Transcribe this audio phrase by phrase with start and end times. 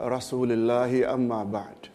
[0.00, 1.92] Rasulillah amma ba'd.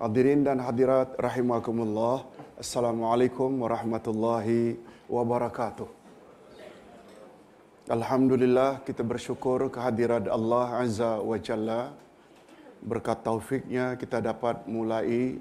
[0.00, 2.24] Hadirin dan hadirat rahimakumullah.
[2.56, 5.84] Assalamualaikum warahmatullahi wabarakatuh.
[7.92, 11.92] Alhamdulillah kita bersyukur kehadirat Allah Azza wa Jalla.
[12.80, 15.36] Berkat taufiknya kita dapat mulai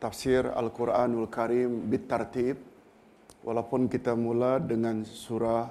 [0.00, 2.56] tafsir Al-Quranul Karim bitartib.
[3.44, 5.68] Walaupun kita mula dengan surah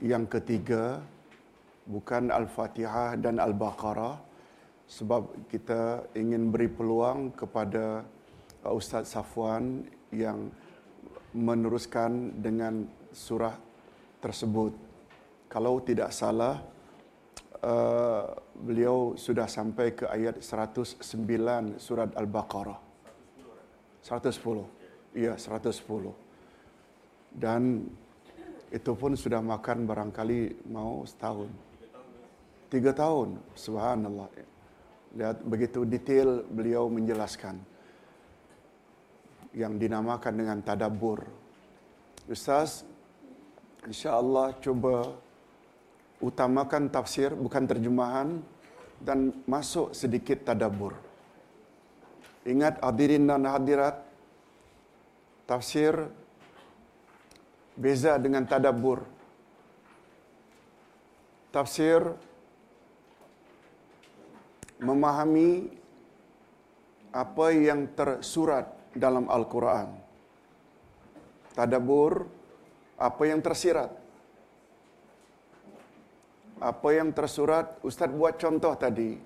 [0.00, 1.04] yang ketiga,
[1.84, 4.29] bukan Al-Fatihah dan Al-Baqarah
[4.90, 8.02] sebab kita ingin beri peluang kepada
[8.66, 10.50] uh, Ustaz Safwan yang
[11.30, 13.54] meneruskan dengan surah
[14.18, 14.74] tersebut.
[15.46, 16.58] Kalau tidak salah,
[17.62, 21.06] uh, beliau sudah sampai ke ayat 109
[21.78, 22.82] surat Al-Baqarah.
[24.02, 25.14] 110.
[25.14, 26.10] Iya, 110.
[27.30, 27.86] Dan
[28.74, 31.50] itu pun sudah makan barangkali mau setahun.
[32.70, 34.30] Tiga tahun, subhanallah.
[35.16, 37.58] Lihat begitu detail beliau menjelaskan.
[39.50, 41.26] Yang dinamakan dengan tadabur.
[42.30, 42.86] Ustaz,
[43.82, 45.10] insyaAllah cuba
[46.22, 48.38] utamakan tafsir, bukan terjemahan,
[49.00, 50.92] dan masuk sedikit tadabur.
[52.44, 54.04] Ingat hadirin dan hadirat,
[55.48, 55.92] tafsir
[57.74, 59.02] beza dengan tadabbur.
[61.50, 62.14] Tafsir
[64.80, 65.68] memahami
[67.12, 69.88] apa yang tersurat dalam Al-Quran.
[71.54, 72.24] Tadabbur
[72.96, 73.90] apa yang tersirat.
[76.60, 79.16] Apa yang tersurat, Ustaz buat contoh tadi.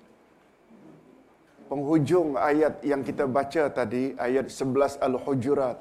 [1.67, 5.79] Penghujung ayat yang kita baca tadi, ayat 11 Al-Hujurat.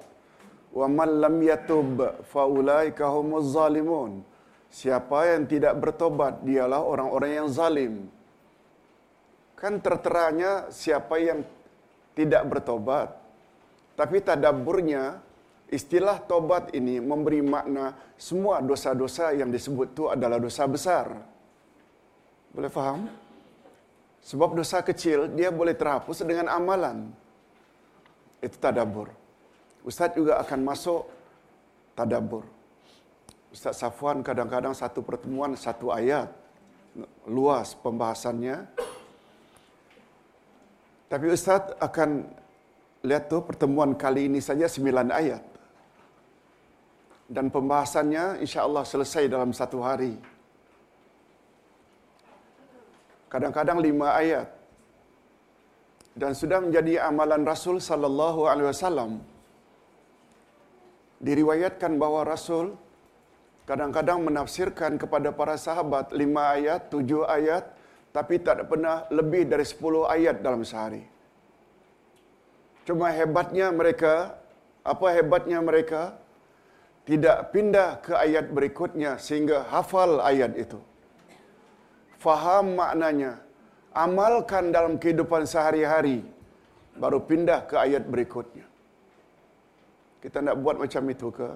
[0.75, 4.27] Wa man lam yatub fa ulaika humuz zalimun.
[4.75, 8.11] Siapa yang tidak bertobat dialah orang-orang yang zalim.
[9.55, 11.43] Kan terteranya siapa yang
[12.15, 13.15] tidak bertobat.
[13.95, 15.23] Tapi tadabburnya
[15.71, 21.07] istilah tobat ini memberi makna semua dosa-dosa yang disebut itu adalah dosa besar.
[22.55, 23.11] Boleh faham?
[24.25, 27.11] Sebab dosa kecil dia boleh terhapus dengan amalan.
[28.39, 29.11] Itu tadabbur.
[29.85, 31.05] Ustaz juga akan masuk
[31.93, 32.47] tadabbur.
[33.53, 36.33] Ustaz Safwan kadang-kadang satu pertemuan satu ayat
[37.29, 38.64] luas pembahasannya.
[41.14, 42.27] Tapi Ustaz akan
[43.07, 45.42] lihat tu pertemuan kali ini saja sembilan ayat.
[47.30, 50.19] Dan pembahasannya insya Allah selesai dalam satu hari.
[53.30, 54.51] Kadang-kadang lima ayat.
[56.19, 59.23] Dan sudah menjadi amalan Rasul sallallahu alaihi wasallam
[61.23, 62.75] diriwayatkan bahawa Rasul
[63.70, 67.70] kadang-kadang menafsirkan kepada para sahabat lima ayat, tujuh ayat,
[68.14, 71.02] tapi tak pernah lebih dari sepuluh ayat dalam sehari.
[72.86, 74.39] Cuma hebatnya mereka,
[74.86, 76.02] apa hebatnya mereka?
[77.08, 80.79] Tidak pindah ke ayat berikutnya sehingga hafal ayat itu.
[82.23, 83.33] Faham maknanya,
[83.92, 86.25] amalkan dalam kehidupan sehari-hari,
[86.96, 88.64] baru pindah ke ayat berikutnya.
[90.23, 91.48] Kita nak buat macam itu ke?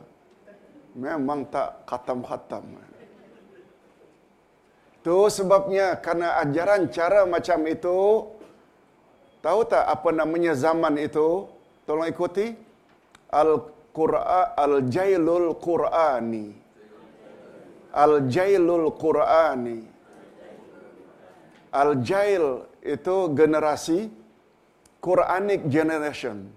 [1.06, 2.87] Memang tak khatam-khatam.
[4.98, 8.28] Itu sebabnya karena ajaran cara macam itu,
[9.40, 11.46] tahu tak apa namanya zaman itu?
[11.86, 12.52] Tolong ikuti.
[13.32, 16.46] Al-Qur'an, Al-Jailul Qur'ani.
[17.94, 19.80] Al-Jailul Qur'ani.
[21.72, 24.08] Al-Jail itu generasi
[25.04, 26.48] Quranic generation.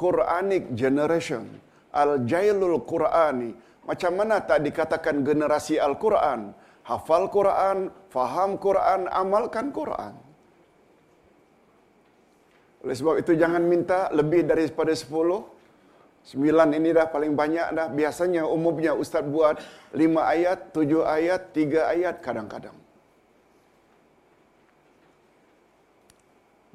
[0.00, 1.44] Quranic generation.
[1.92, 3.50] Al-Jailul Qur'ani.
[3.86, 6.50] Macam mana tak dikatakan generasi Al-Quran?
[6.86, 10.14] Hafal Quran, faham Quran, amalkan Quran.
[12.86, 15.42] Oleh sebab itu jangan minta lebih daripada sepuluh.
[16.22, 17.86] Sembilan ini dah paling banyak dah.
[17.90, 19.58] Biasanya umumnya Ustaz buat
[19.98, 22.78] lima ayat, tujuh ayat, tiga ayat kadang-kadang.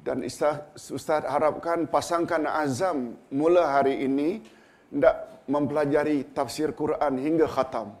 [0.02, 4.44] Dan Ustaz harapkan pasangkan azam mula hari ini
[4.92, 5.16] tidak
[5.48, 7.96] mempelajari tafsir Quran hingga khatam.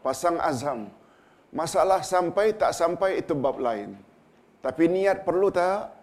[0.00, 0.88] Pasang azam.
[1.48, 3.96] Masalah sampai tak sampai itu bab lain.
[4.60, 5.96] Tapi niat perlu tak?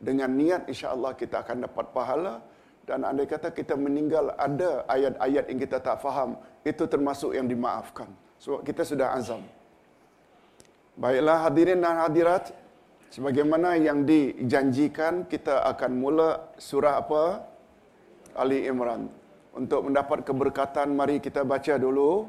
[0.00, 2.34] Dengan niat insya Allah kita akan dapat pahala.
[2.86, 6.38] Dan andai kata kita meninggal ada ayat-ayat yang kita tak faham.
[6.62, 8.08] Itu termasuk yang dimaafkan.
[8.38, 9.42] Sebab kita sudah azam.
[10.96, 12.54] Baiklah hadirin dan hadirat.
[13.12, 17.44] Sebagaimana yang dijanjikan kita akan mula surah apa?
[18.38, 19.12] Ali Imran.
[19.56, 22.28] Untuk mendapat keberkatan mari kita baca dulu.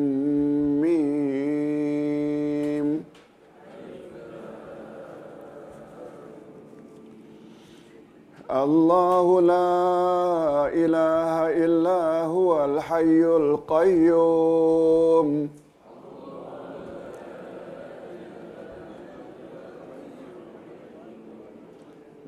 [8.51, 15.29] الله لا إله إلا هو الحي القيوم.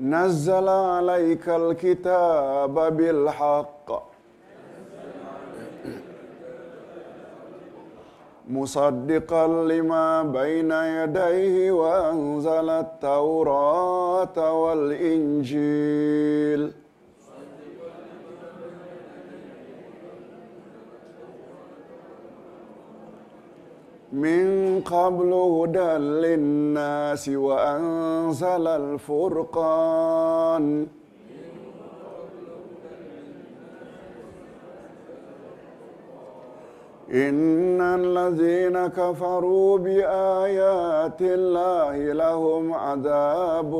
[0.02, 4.12] نزل عليك الكتاب بالحق.
[8.50, 16.73] مصدقا لما بين يديه وأنزل التوراة والإنجيل
[24.12, 30.87] من قبل هدى للناس وأنزل الفرقان
[37.13, 43.71] إن الذين كفروا بآيات الله لهم عذاب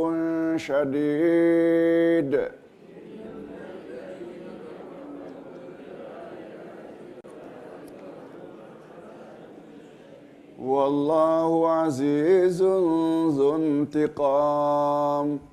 [0.58, 2.42] شديد.
[10.62, 12.64] والله عزيز
[13.38, 15.53] ذو انتقام.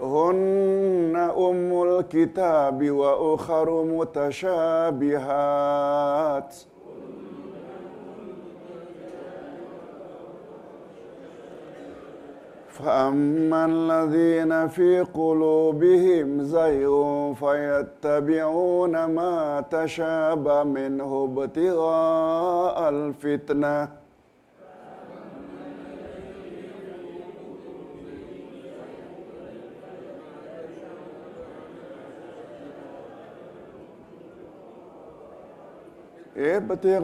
[0.00, 5.14] هن أم الكتاب وأخر متشابهات.
[12.68, 24.03] فأما الذين في قلوبهم زيغ فيتبعون ما تشابه منه ابتغاء الفتنة.
[36.36, 36.94] ابتغاء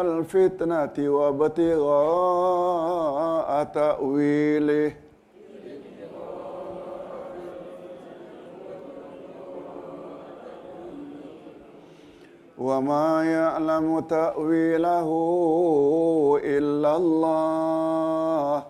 [0.00, 1.90] الفتنة وابتغاء
[3.64, 4.92] تأويله.
[12.58, 15.08] وما يعلم تأويله
[16.44, 18.69] إلا الله.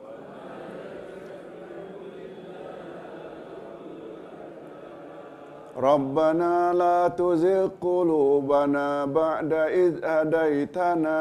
[5.80, 11.20] ربنا لا تزغ قلوبنا بعد إذ هديتنا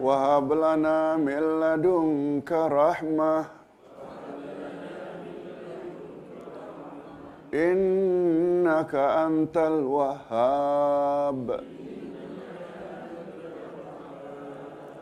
[0.00, 3.44] وهب لنا من لدنك رحمة
[7.54, 11.60] إنك أنت الوهاب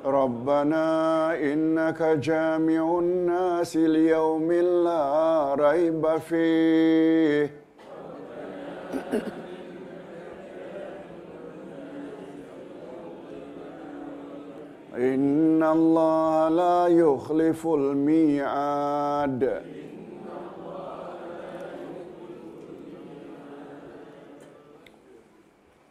[0.05, 0.85] ربنا
[1.37, 7.51] إنك جامع الناس ليوم لا ريب فيه
[14.97, 19.43] إن الله لا يخلف الميعاد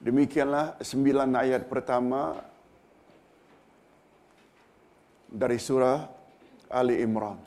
[0.00, 2.49] Demikianlah sembilan ayat pertama
[5.30, 6.10] dari surah
[6.70, 7.38] Ali Imran.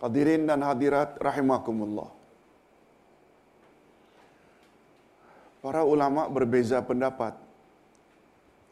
[0.00, 2.10] Hadirin dan hadirat rahimakumullah.
[5.64, 7.32] Para ulama berbeza pendapat.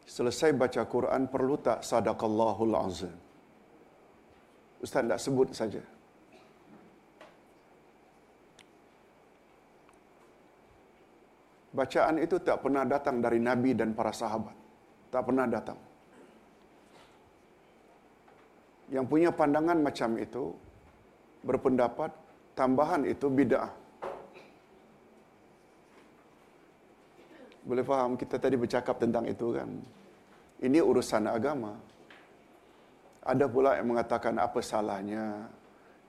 [0.05, 3.15] Selesai baca Quran perlu tak sadaqallahul azim?
[4.85, 5.81] Ustaz tak sebut saja.
[11.73, 14.64] Bacaan itu tak pernah datang dari Nabi dan para sahabat.
[15.15, 15.79] Tak pernah datang.
[18.91, 20.51] Yang punya pandangan macam itu,
[21.47, 22.11] berpendapat
[22.51, 23.71] tambahan itu bid'ah.
[27.63, 29.71] Boleh faham kita tadi bercakap tentang itu kan.
[30.59, 31.79] Ini urusan agama.
[33.23, 35.47] Ada pula yang mengatakan apa salahnya.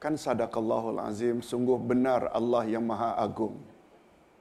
[0.03, 3.55] Kan sadaqallahul azim, sungguh benar Allah yang maha agung.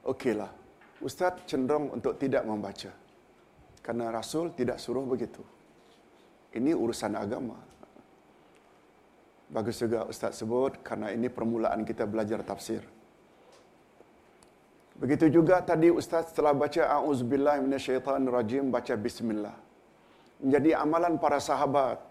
[0.02, 0.50] Okeylah.
[0.98, 3.05] Ustaz cenderung untuk tidak membaca.
[3.86, 5.46] Karena Rasul tidak suruh begitu.
[6.58, 7.54] Ini urusan agama.
[9.46, 12.82] Bagus juga Ustaz sebut karena ini permulaan kita belajar tafsir.
[14.98, 19.54] Begitu juga tadi Ustaz setelah baca A'udzubillah minasyaitanirrajim baca Bismillah.
[20.42, 22.02] Menjadi amalan para sahabat.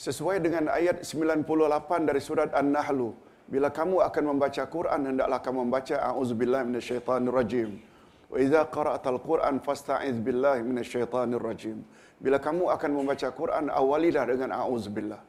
[0.00, 3.12] Sesuai dengan ayat 98 dari surat An-Nahlu.
[3.52, 7.89] Bila kamu akan membaca Quran, hendaklah kamu membaca A'udzubillah minasyaitanirrajim.
[8.30, 11.78] Wa idza qara'tal Quran fasta'iz billahi minasyaitanirrajim.
[12.22, 15.22] Bila kamu akan membaca Quran, awalilah dengan A'udzubillah.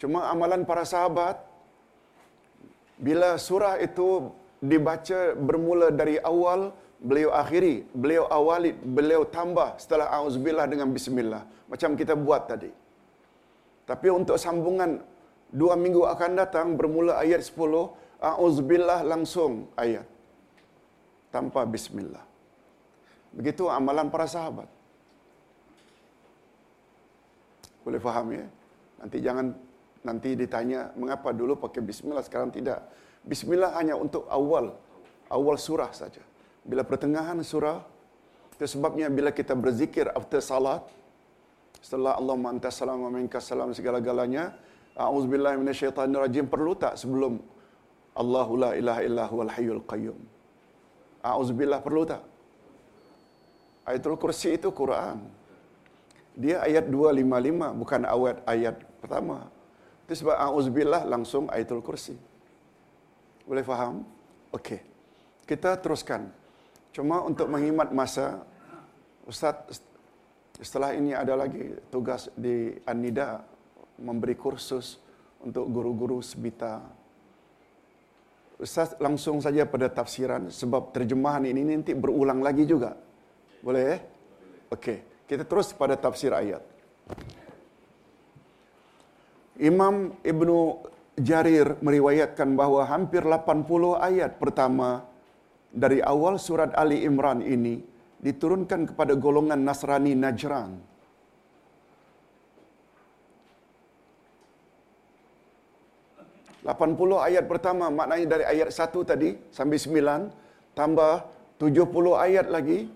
[0.00, 1.40] Cuma amalan para sahabat,
[3.00, 10.66] bila surah itu dibaca bermula dari awal, beliau akhiri, beliau awali, beliau tambah setelah auzubillah
[10.68, 11.42] dengan bismillah.
[11.72, 12.70] Macam kita buat tadi.
[13.90, 15.00] Tapi untuk sambungan
[15.52, 17.90] dua minggu akan datang, bermula ayat 10,
[18.20, 20.15] auzubillah langsung ayat.
[21.36, 22.24] Tanpa bismillah.
[23.36, 24.68] Begitu amalan para sahabat.
[27.84, 28.44] Boleh faham ya?
[29.04, 29.46] Nanti jangan
[30.00, 32.80] nanti ditanya mengapa dulu pakai bismillah sekarang tidak.
[33.20, 34.72] Bismillah hanya untuk awal
[35.28, 36.24] awal surah saja.
[36.64, 37.84] Bila pertengahan surah
[38.56, 40.80] itu sebabnya bila kita berzikir after salat
[41.84, 44.56] setelah Allah anta salam wa minka salam segala-galanya
[44.96, 47.36] auzubillahi minasyaitonirrajim perlu tak sebelum
[48.16, 50.35] Allahu la ilaha illa hayyul qayyum.
[51.34, 52.22] Auzubillah perlu tak?
[53.86, 55.22] Ayatul Kursi itu Quran.
[56.36, 59.48] Dia ayat 255 bukan awal ayat pertama.
[60.06, 62.14] Itu sebab auzubillah langsung ayatul kursi.
[63.42, 64.06] Boleh faham?
[64.54, 64.78] Okey.
[65.48, 66.30] Kita teruskan.
[66.94, 68.44] Cuma untuk menghemat masa
[69.26, 69.82] Ustaz
[70.62, 73.42] setelah ini ada lagi tugas di An-Nida
[73.98, 75.02] memberi kursus
[75.42, 76.86] untuk guru-guru sebita.
[78.56, 82.96] Ustaz langsung saja pada tafsiran sebab terjemahan ini nanti berulang lagi juga.
[83.60, 84.00] Boleh eh?
[84.72, 85.28] Okey.
[85.28, 86.62] Kita terus pada tafsir ayat.
[89.60, 90.56] Imam Ibnu
[91.16, 95.04] Jarir meriwayatkan bahawa hampir 80 ayat pertama
[95.72, 97.80] dari awal surat Ali Imran ini
[98.20, 100.95] diturunkan kepada golongan Nasrani Najran.
[106.66, 110.20] Lapan puluh ayat pertama maknanya dari ayat satu tadi sampai sembilan
[110.74, 111.22] tambah
[111.62, 112.90] tujuh puluh ayat lagi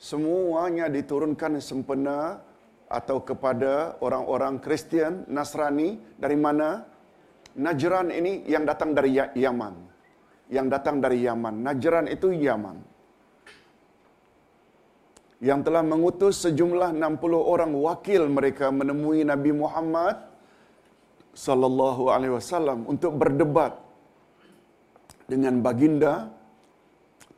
[0.00, 2.40] semuanya diturunkan sempena
[2.88, 6.88] atau kepada orang-orang Kristian Nasrani dari mana?
[7.52, 9.76] Najran ini yang datang dari Ya- Yaman.
[10.48, 11.60] Yang datang dari Yaman.
[11.60, 12.80] Najran itu Yaman.
[15.44, 20.31] Yang telah mengutus sejumlah 60 orang wakil mereka menemui Nabi Muhammad
[21.32, 23.72] sallallahu alaihi wasallam untuk berdebat
[25.24, 26.28] dengan baginda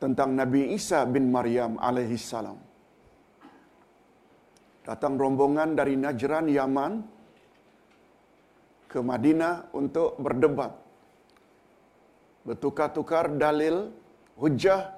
[0.03, 2.59] tentang Nabi Isa bin Maryam alaihi salam.
[4.85, 6.93] Datang rombongan dari Najran Yaman
[8.91, 10.71] ke Madinah untuk berdebat.
[12.45, 13.89] Bertukar-tukar dalil
[14.37, 14.93] hujah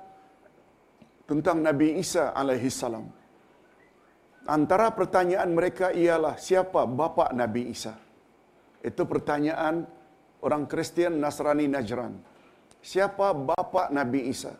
[1.30, 3.08] tentang Nabi Isa alaihi salam.
[4.48, 8.07] Antara pertanyaan mereka ialah siapa bapa Nabi Isa?
[8.88, 9.84] Itu pertanyaan
[10.39, 12.15] orang Kristian Nasrani Najran.
[12.79, 14.56] Siapa bapa Nabi Isa?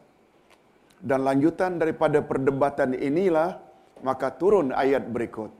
[1.00, 3.64] Dan lanjutan daripada perdebatan inilah
[4.04, 5.52] maka turun ayat berikut.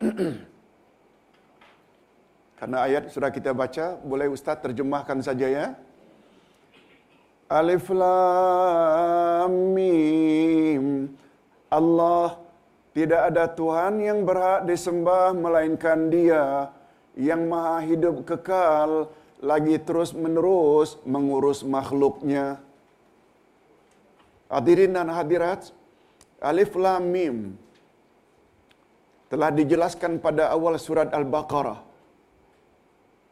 [2.58, 5.66] Karena ayat sudah kita baca, boleh Ustaz terjemahkan saja ya.
[7.52, 11.12] Alif Lam Mim.
[11.68, 12.40] Allah
[12.96, 16.72] tidak ada Tuhan yang berhak disembah melainkan Dia
[17.16, 19.08] yang Maha Hidup kekal
[19.40, 22.60] lagi terus menerus mengurus makhluknya.
[24.52, 25.74] Hadirin dan hadirat,
[26.38, 27.36] Alif Lam Mim
[29.26, 31.82] telah dijelaskan pada awal surat Al-Baqarah.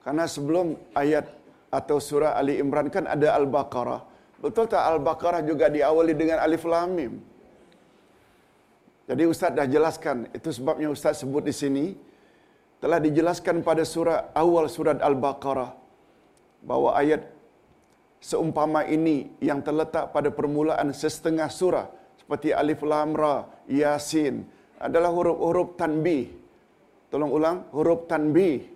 [0.02, 1.30] Karena sebelum ayat
[1.70, 4.02] atau surah Ali Imran kan ada Al-Baqarah.
[4.42, 7.14] Betul tak Al-Baqarah juga diawali dengan Alif Lam Mim?
[9.04, 11.86] Jadi Ustaz dah jelaskan, itu sebabnya Ustaz sebut di sini,
[12.84, 15.72] telah dijelaskan pada surah awal surat Al-Baqarah,
[16.60, 17.32] bahawa ayat
[18.20, 21.88] seumpama ini yang terletak pada permulaan setengah surah,
[22.20, 24.44] seperti Alif Lam Ra, Yasin,
[24.76, 26.28] adalah huruf-huruf tanbih.
[27.08, 28.68] Tolong ulang, huruf tanbih.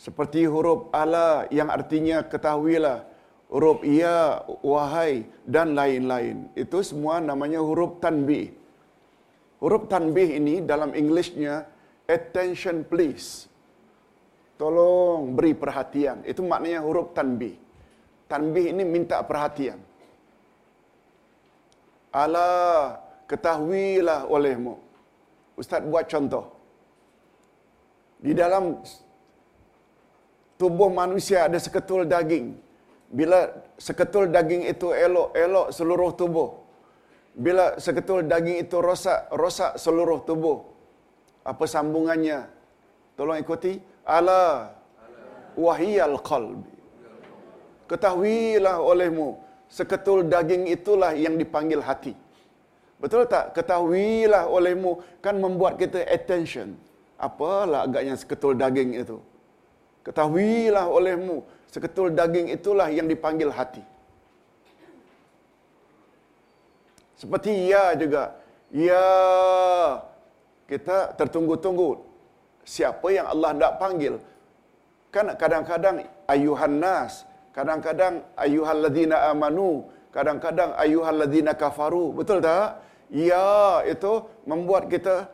[0.00, 3.04] Seperti huruf ala yang artinya ketahuilah,
[3.52, 6.48] huruf ya, wahai dan lain-lain.
[6.56, 8.48] Itu semua namanya huruf tanbih.
[9.60, 11.73] Huruf tanbih ini dalam Englishnya
[12.08, 13.48] attention please.
[14.54, 16.22] Tolong beri perhatian.
[16.22, 17.58] Itu maknanya huruf tanbih.
[18.30, 19.78] Tanbih ini minta perhatian.
[22.14, 22.50] Ala
[23.26, 24.78] ketahuilah olehmu.
[25.58, 26.54] Ustaz buat contoh.
[28.22, 28.78] Di dalam
[30.56, 32.54] tubuh manusia ada seketul daging.
[33.10, 36.50] Bila seketul daging itu elok, elok seluruh tubuh.
[37.34, 40.73] Bila seketul daging itu rosak, rosak seluruh tubuh.
[41.44, 42.48] Apa sambungannya?
[43.14, 43.78] Tolong ikuti.
[44.02, 44.72] Ala
[45.54, 46.72] wahiyal qalbi.
[47.84, 49.36] Ketahuilah olehmu,
[49.68, 52.16] seketul daging itulah yang dipanggil hati.
[52.96, 53.52] Betul tak?
[53.52, 56.80] Ketahuilah olehmu kan membuat kita attention.
[57.20, 59.20] Apalah agaknya seketul daging itu.
[60.00, 63.84] Ketahuilah olehmu, seketul daging itulah yang dipanggil hati.
[67.20, 68.36] Seperti ya juga.
[68.74, 69.06] Ya,
[70.70, 72.00] kita tertunggu-tunggu.
[72.64, 74.14] Siapa yang Allah tidak panggil?
[75.12, 75.96] Kan kadang-kadang
[76.26, 82.16] ayuhan nas, kadang-kadang ayuhal ladina amanu, kadang-kadang ayuhal ladina kafaru.
[82.16, 82.80] Betul tak?
[83.12, 85.28] Ya, itu membuat kita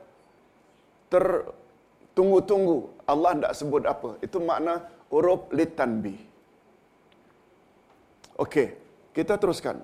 [1.08, 2.92] tertunggu-tunggu.
[3.08, 4.10] Allah tidak sebut apa.
[4.20, 6.18] Itu makna huruf litanbi.
[8.36, 8.74] Okey,
[9.16, 9.82] kita teruskan.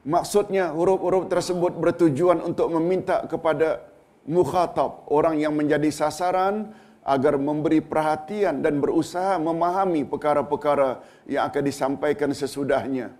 [0.00, 3.84] Maksudnya huruf-huruf tersebut bertujuan untuk meminta kepada
[4.24, 6.72] mukhatab, orang yang menjadi sasaran
[7.04, 13.12] agar memberi perhatian dan berusaha memahami perkara-perkara yang akan disampaikan sesudahnya.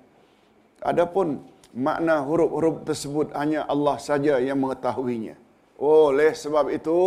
[0.81, 1.45] Adapun
[1.77, 5.37] makna huruf-huruf tersebut hanya Allah saja yang mengetahuinya.
[5.81, 7.01] Oleh sebab itu,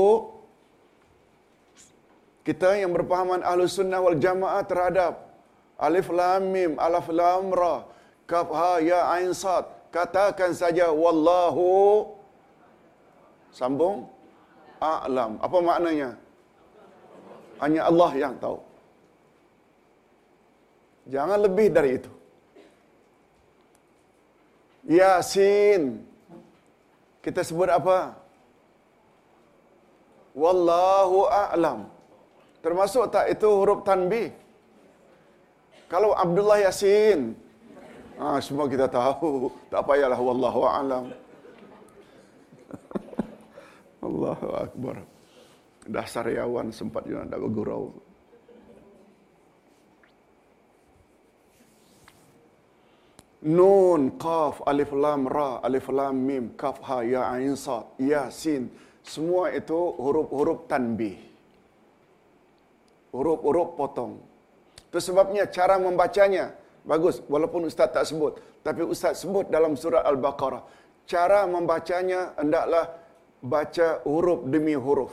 [2.45, 5.13] kita yang berpahaman ahlu sunnah wal jamaah terhadap
[5.77, 7.85] alif lam mim, alif lam ra,
[8.31, 11.67] kaf ha ya ain sad, katakan saja wallahu
[13.53, 13.97] sambung
[14.81, 15.31] a'lam.
[15.45, 16.09] Apa maknanya?
[17.61, 18.59] Hanya Allah yang tahu.
[21.13, 22.11] Jangan lebih dari itu.
[24.99, 26.03] Yasin.
[27.23, 28.19] Kita sebut apa?
[30.35, 31.79] Wallahu a'lam.
[32.63, 34.31] Termasuk tak itu huruf tanbih?
[35.91, 37.19] Kalau Abdullah Yasin,
[38.23, 39.51] ah, semua kita tahu.
[39.67, 41.05] Tak payahlah wallahu a'lam.
[44.07, 44.95] Allahu Akbar.
[45.83, 47.91] Dah sariawan sempat juga nak bergurau.
[53.43, 58.71] Nun, Qaf, Alif, Lam, Ra, Alif, Lam, Mim, Kaf, Ha, Ya, Ain, Sad, Yasin.
[59.03, 61.19] Semua itu huruf-huruf tanbih.
[63.11, 64.23] Huruf-huruf potong.
[64.87, 66.55] Itu sebabnya cara membacanya
[66.91, 67.15] bagus.
[67.33, 68.33] Walaupun Ustaz tak sebut.
[68.65, 70.63] Tapi Ustaz sebut dalam surat Al-Baqarah.
[71.03, 72.85] Cara membacanya hendaklah
[73.43, 75.11] baca huruf demi huruf.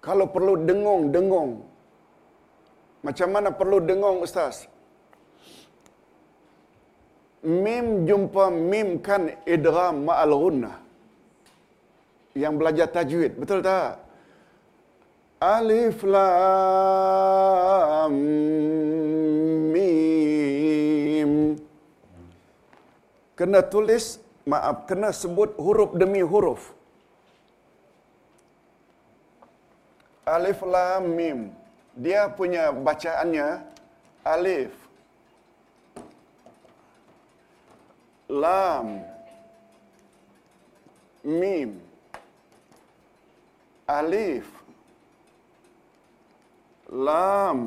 [0.00, 1.50] Kalau perlu dengung, dengung.
[3.06, 4.56] Macam mana perlu dengung Ustaz?
[7.42, 9.22] Mim jumpa mim kan
[9.54, 10.76] idgham ma'al gunnah.
[12.42, 13.90] Yang belajar tajwid, betul tak?
[15.42, 18.14] Alif lam
[23.42, 24.04] Kena tulis,
[24.50, 26.70] maaf, kena sebut huruf demi huruf.
[30.34, 31.40] Alif lam mim.
[32.04, 33.46] Dia punya bacaannya
[34.34, 34.70] alif
[38.42, 39.02] lam
[41.40, 41.70] mim
[43.98, 44.46] alif
[47.08, 47.58] lam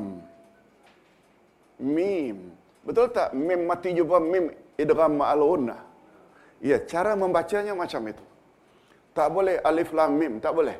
[1.78, 2.36] mim.
[2.86, 3.30] Betul tak?
[3.36, 5.80] Mim mati jumpa mim idgham ma'al gunnah.
[6.60, 8.24] Ya, cara membacanya macam itu.
[9.16, 10.76] Tak boleh alif lam mim, tak boleh.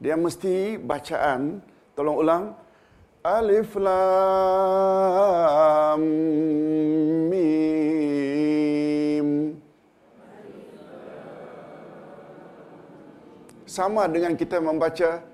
[0.00, 1.60] Dia mesti bacaan,
[1.96, 2.56] tolong ulang.
[3.22, 3.94] Alif lam
[7.30, 7.60] mim.
[13.68, 15.24] Sama dengan kita membaca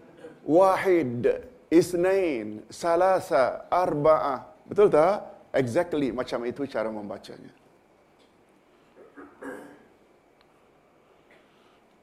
[0.47, 1.27] wahid,
[1.75, 4.47] isnain, salasa, arba'ah.
[4.69, 5.38] Betul tak?
[5.53, 7.53] Exactly macam itu cara membacanya.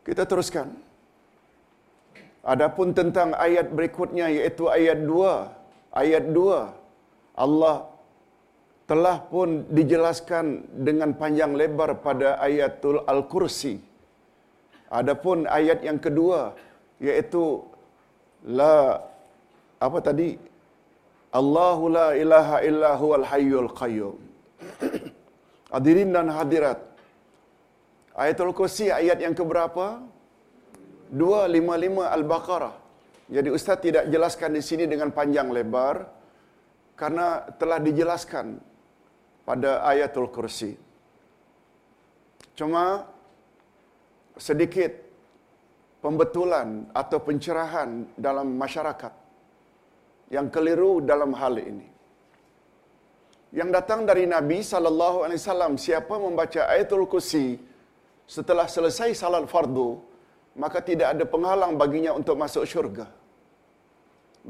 [0.05, 0.69] Kita teruskan.
[2.45, 5.97] Adapun tentang ayat berikutnya iaitu ayat 2.
[5.97, 7.41] Ayat 2.
[7.45, 7.89] Allah
[8.86, 10.45] telah pun dijelaskan
[10.88, 13.81] dengan panjang lebar pada ayatul Al-Kursi.
[14.93, 16.53] Adapun ayat yang kedua
[17.01, 17.65] iaitu
[18.45, 19.01] la
[19.81, 20.38] apa tadi?
[21.39, 24.17] Allahu la ilaha illa huwal hayyul qayyum.
[25.73, 26.79] Hadirin dan hadirat,
[28.15, 29.99] Ayatul Kursi ayat yang keberapa?
[31.11, 32.75] 255 Al-Baqarah.
[33.35, 36.07] Jadi Ustaz tidak jelaskan di sini dengan panjang lebar
[36.95, 38.55] karena telah dijelaskan
[39.43, 40.71] pada ayatul kursi.
[42.57, 43.03] Cuma
[44.37, 44.93] sedikit
[46.05, 49.24] pembetulan atau pencerahan dalam masyarakat
[50.35, 51.88] yang keliru dalam hal ini.
[53.59, 57.45] Yang datang dari Nabi sallallahu alaihi wasallam siapa membaca ayatul kursi
[58.35, 59.89] setelah selesai salat fardu,
[60.63, 63.05] maka tidak ada penghalang baginya untuk masuk syurga.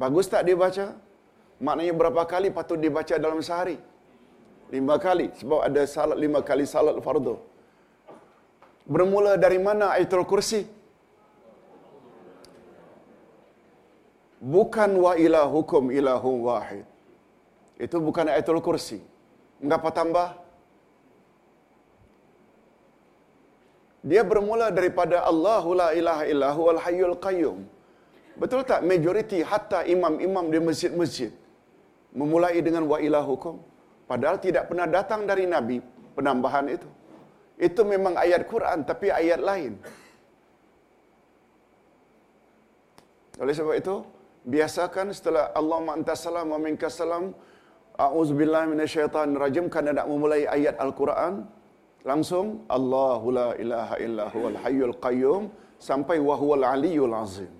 [0.03, 0.85] Bagus tak dia baca?
[1.65, 3.77] Maknanya berapa kali patut dibaca dalam sehari?
[4.75, 5.27] Lima kali.
[5.39, 7.35] Sebab ada salat lima kali salat fardu.
[8.93, 10.61] Bermula dari mana ayatul kursi?
[14.39, 16.85] Bukan wa ilahukum ilahum wahid.
[17.79, 18.99] Itu bukan ayatul kursi.
[19.63, 20.27] Mengapa tambah?
[24.05, 27.59] Dia bermula daripada Allahu la ilaha illahu wal hayyul qayyum.
[28.41, 31.31] Betul tak majoriti hatta imam-imam di masjid-masjid
[32.19, 33.55] memulai dengan wa ilahukum
[34.09, 35.79] padahal tidak pernah datang dari nabi
[36.15, 36.87] penambahan itu.
[37.67, 39.73] Itu memang ayat Quran tapi ayat lain.
[43.41, 43.95] Oleh sebab itu,
[44.45, 47.33] biasakan setelah Allah antas salam wa minkas salam
[48.05, 51.33] a'udzubillahi minasyaitonir rajim kerana nak memulai ayat Al-Quran,
[52.05, 55.49] langsung Allahu la ilaha illa huwal hayyul qayyum
[55.81, 57.51] sampai wa huwal aliyyul azim.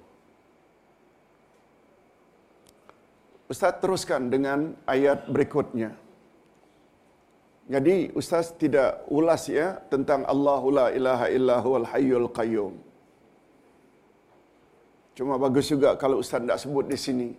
[3.46, 5.94] Ustaz teruskan dengan ayat berikutnya.
[7.66, 12.85] Jadi Ustaz tidak ulas ya tentang Allahu la ilaha illa huwal hayyul qayyum.
[15.18, 17.30] Cuma bagus juga kalau Ustaz tidak sebut di sini.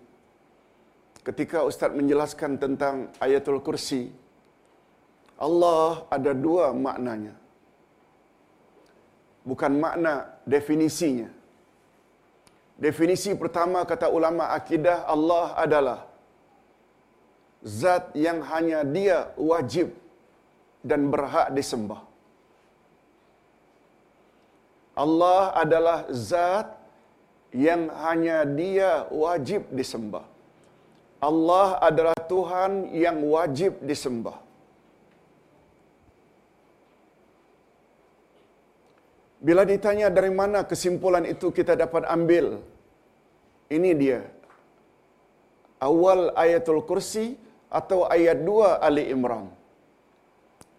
[1.27, 4.03] Ketika Ustaz menjelaskan tentang ayatul kursi,
[5.37, 7.35] Allah ada dua maknanya.
[9.45, 10.15] Bukan makna
[10.49, 11.29] definisinya.
[12.77, 15.99] Definisi pertama kata ulama akidah Allah adalah
[17.65, 19.19] zat yang hanya dia
[19.51, 19.93] wajib
[20.85, 22.03] dan berhak disembah.
[25.05, 26.76] Allah adalah zat
[27.53, 30.25] yang hanya dia wajib disembah.
[31.29, 32.73] Allah adalah Tuhan
[33.05, 34.37] yang wajib disembah.
[39.47, 42.59] Bila ditanya dari mana kesimpulan itu kita dapat ambil,
[43.77, 44.21] ini dia.
[45.89, 47.37] Awal ayatul kursi
[47.69, 49.47] atau ayat 2 Ali Imran.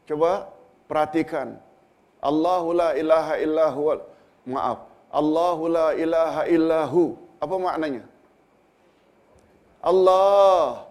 [0.10, 0.50] Coba
[0.90, 1.60] perhatikan.
[2.30, 3.82] Allahu la ilaha illahu.
[4.48, 4.87] Maaf.
[5.12, 7.16] Allahu la ilaha illahu.
[7.44, 8.04] Apa maknanya?
[9.82, 10.88] Allah.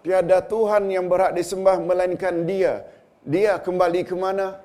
[0.00, 2.88] Tiada Tuhan yang berhak disembah melainkan dia.
[3.20, 4.64] Dia kembali ke mana?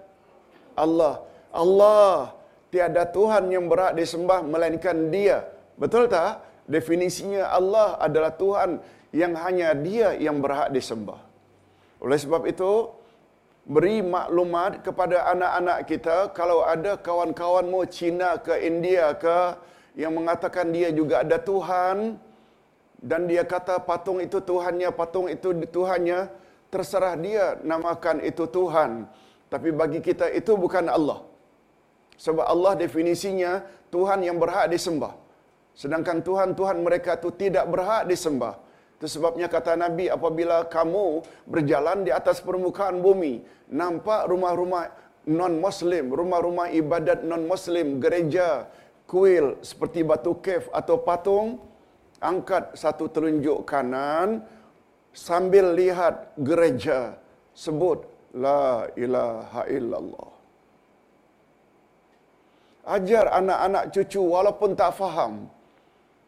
[0.75, 1.27] Allah.
[1.51, 2.35] Allah
[2.75, 5.47] tiada Tuhan yang berhak disembah melainkan Dia.
[5.79, 6.43] Betul tak?
[6.67, 8.83] Definisinya Allah adalah Tuhan
[9.15, 11.19] yang hanya Dia yang berhak disembah.
[12.03, 12.91] Oleh sebab itu,
[13.65, 19.57] beri maklumat kepada anak-anak kita kalau ada kawan-kawanmu Cina ke India ke
[19.97, 22.21] yang mengatakan dia juga ada Tuhan
[23.01, 26.29] dan dia kata patung itu Tuhannya, patung itu Tuhannya,
[26.73, 29.05] terserah dia namakan itu Tuhan.
[29.45, 31.21] Tapi bagi kita itu bukan Allah.
[32.17, 33.61] Sebab Allah definisinya
[33.93, 35.13] Tuhan yang berhak disembah.
[35.77, 38.57] Sedangkan Tuhan-Tuhan mereka itu tidak berhak disembah.
[38.95, 44.87] Itu sebabnya kata Nabi apabila kamu berjalan di atas permukaan bumi, nampak rumah-rumah
[45.27, 48.71] non-muslim, rumah-rumah ibadat non-muslim, gereja,
[49.03, 51.59] kuil seperti batu kef atau patung,
[52.23, 54.47] angkat satu telunjuk kanan,
[55.11, 57.19] sambil lihat gereja
[57.51, 60.29] sebut la ilaha illallah.
[62.85, 65.49] Ajar anak-anak cucu walaupun tak faham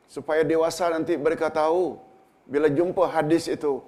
[0.10, 2.07] supaya dewasa nanti mereka tahu
[2.48, 3.84] bila jumpa hadis itu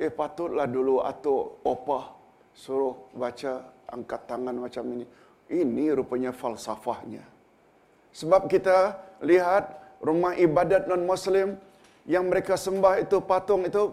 [0.00, 2.16] eh patutlah dulu atuk opah
[2.56, 5.06] suruh baca angkat tangan macam ini.
[5.50, 7.26] Ini rupanya falsafahnya.
[8.14, 11.58] Sebab kita lihat rumah ibadat non-muslim
[12.06, 13.92] yang mereka sembah itu patung itu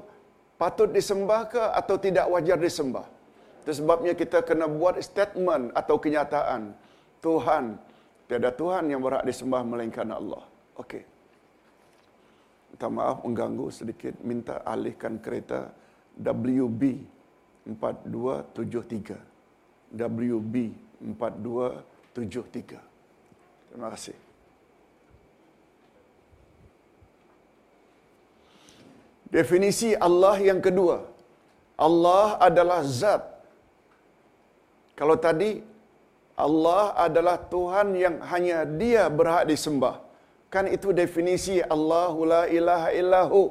[0.55, 3.05] patut disembah ke atau tidak wajar disembah.
[3.65, 6.71] Itu sebabnya kita kena buat statement atau kenyataan.
[7.19, 7.81] Tuhan,
[8.29, 10.45] tiada Tuhan yang berhak disembah melainkan Allah.
[10.77, 11.16] Okey.
[12.71, 14.13] Minta maaf mengganggu sedikit.
[14.21, 15.59] Minta alihkan kereta
[16.17, 16.81] WB
[17.67, 19.19] 4273.
[19.93, 20.55] WB
[21.03, 22.79] 4273.
[23.71, 24.17] Terima kasih.
[29.27, 31.03] Definisi Allah yang kedua.
[31.75, 33.21] Allah adalah zat.
[34.97, 35.61] Kalau tadi
[36.45, 40.06] Allah adalah Tuhan yang hanya Dia berhak disembah.
[40.53, 43.41] Kan itu definisi Allahu la ilaha illahu.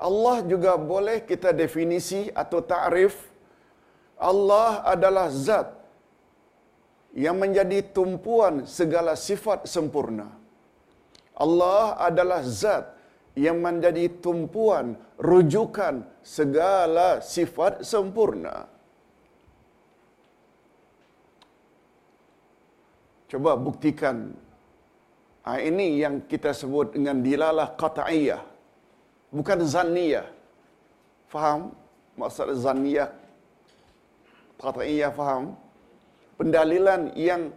[0.00, 3.30] Allah juga boleh kita definisi atau ta'rif
[4.20, 5.68] Allah adalah zat
[7.16, 10.28] yang menjadi tumpuan segala sifat sempurna.
[11.44, 12.84] Allah adalah zat
[13.32, 18.68] yang menjadi tumpuan rujukan segala sifat sempurna.
[23.30, 24.16] Coba buktikan.
[25.50, 28.38] Ha, ini yang kita sebut dengan dilalah qata'iyah.
[29.34, 30.26] Bukan zanniyah.
[31.26, 31.74] Faham
[32.14, 33.10] maksud zanniyah?
[34.62, 35.58] Qata'iyah faham?
[36.38, 37.50] Pendalilan yang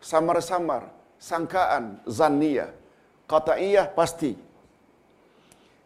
[0.00, 0.88] samar-samar,
[1.20, 2.72] sangkaan, zanniyah.
[3.28, 4.32] Qata'iyah pasti.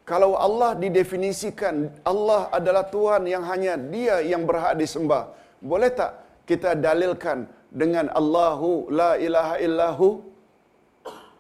[0.07, 6.15] Kalau Allah didefinisikan Allah adalah Tuhan yang hanya Dia yang berhak disembah, boleh tak
[6.47, 10.09] kita dalilkan dengan Allahu la ilaha illahu?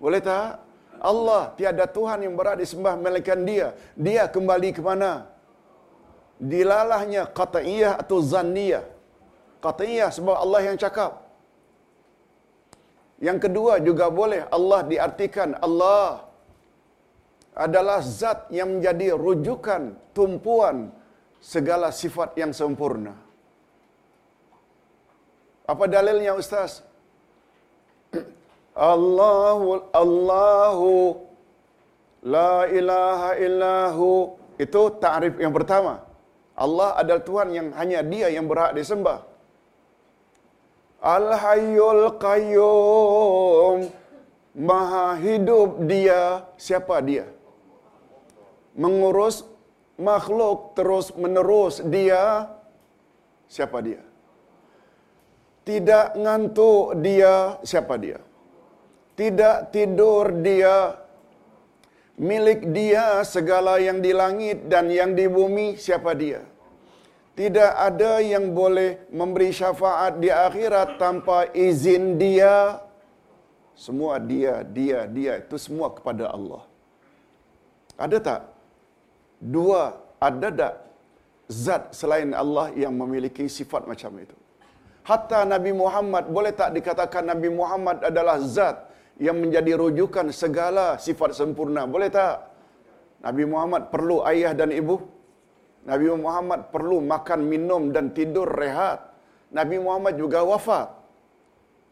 [0.03, 0.65] Boleh tak?
[1.11, 3.69] Allah tiada Tuhan yang berhak disembah melainkan Dia.
[4.07, 5.13] Dia kembali ke mana?
[6.53, 8.85] Dilalahnya qat'iyah atau zanniyah.
[9.65, 11.13] Qat'iyah sebab Allah yang cakap.
[13.27, 16.27] Yang kedua juga boleh Allah diartikan Allah
[17.55, 19.83] adalah zat yang menjadi rujukan
[20.17, 20.91] tumpuan
[21.39, 23.15] segala sifat yang sempurna.
[25.73, 26.73] Apa dalilnya Ustaz?
[28.93, 29.69] Allahu
[30.03, 30.93] Allahu
[32.37, 34.09] la ilaha illahu
[34.65, 35.95] itu ta'rif yang pertama.
[36.65, 39.19] Allah adalah Tuhan yang hanya Dia yang berhak disembah.
[41.03, 43.79] Al-Hayyul Qayyum
[44.55, 47.27] Maha hidup dia Siapa dia?
[48.79, 49.43] Mengurus
[49.99, 52.47] makhluk terus menerus dia
[53.51, 54.12] Siapa dia?
[55.63, 58.19] Tidak ngantuk dia Siapa dia?
[59.15, 60.99] Tidak tidur dia
[62.19, 66.43] Milik dia segala yang di langit dan yang di bumi Siapa dia?
[67.33, 72.77] Tidak ada yang boleh memberi syafaat di akhirat tanpa izin dia.
[73.73, 75.41] Semua dia, dia, dia.
[75.41, 76.69] Itu semua kepada Allah.
[77.97, 78.43] Ada tak?
[79.41, 80.75] Dua, ada tak
[81.49, 84.37] zat selain Allah yang memiliki sifat macam itu?
[85.03, 88.77] Hatta Nabi Muhammad, boleh tak dikatakan Nabi Muhammad adalah zat
[89.19, 91.83] yang menjadi rujukan segala sifat sempurna?
[91.95, 92.37] Boleh tak?
[93.27, 94.97] Nabi Muhammad perlu ayah dan ibu?
[95.91, 99.11] Nabi Muhammad perlu makan, minum dan tidur rehat.
[99.51, 100.89] Nabi Muhammad juga wafat.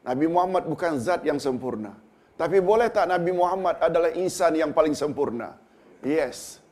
[0.07, 1.93] Nabi Muhammad bukan zat yang sempurna.
[2.39, 5.59] Tapi boleh tak Nabi Muhammad adalah insan yang paling sempurna?
[6.01, 6.63] Yes.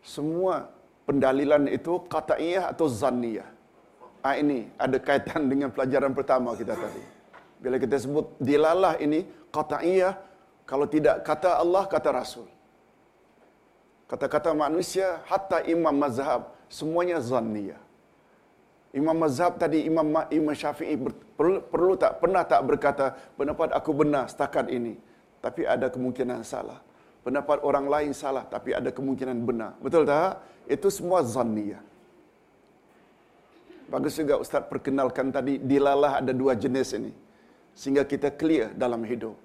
[0.00, 0.70] Semua
[1.04, 3.55] pendalilan itu kata'iyah atau zanniyah.
[4.26, 7.02] Ha, ini ada kaitan dengan pelajaran pertama kita tadi.
[7.62, 9.22] Bila kita sebut dilalah ini,
[9.54, 10.18] kata'iyah,
[10.66, 12.46] kalau tidak kata Allah, kata Rasul
[14.06, 17.78] kata-kata manusia hatta imam mazhab semuanya zanniyah.
[18.94, 20.96] Imam mazhab tadi Imam Imam Syafi'i
[21.36, 24.96] perlu, perlu tak pernah tak berkata pendapat aku benar setakat ini
[25.44, 26.80] tapi ada kemungkinan salah.
[27.20, 29.76] Pendapat orang lain salah tapi ada kemungkinan benar.
[29.84, 30.40] Betul tak?
[30.64, 31.82] Itu semua zanniyah.
[33.86, 37.12] Bagus juga Ustaz perkenalkan tadi dilalah ada dua jenis ini.
[37.76, 39.36] Sehingga kita clear dalam hidup.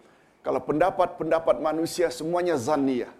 [0.41, 3.13] Kalau pendapat-pendapat manusia semuanya zanniyah.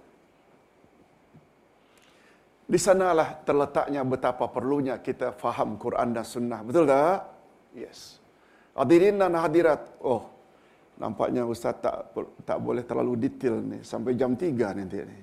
[2.65, 6.63] Di sanalah terletaknya betapa perlunya kita faham Quran dan Sunnah.
[6.63, 7.27] Betul tak?
[7.75, 8.17] Yes.
[8.73, 9.91] Hadirin dan hadirat.
[9.99, 10.31] Oh,
[10.95, 12.15] nampaknya Ustaz tak
[12.47, 13.83] tak boleh terlalu detail ni.
[13.83, 15.19] Sampai jam 3 nanti ni.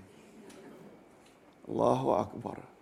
[1.72, 2.77] Allahu Akbar.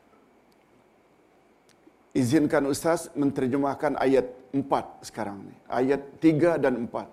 [2.16, 4.26] Izinkan Ustaz menterjemahkan ayat
[4.56, 5.54] 4 sekarang ni.
[5.68, 7.12] Ayat 3 dan 4.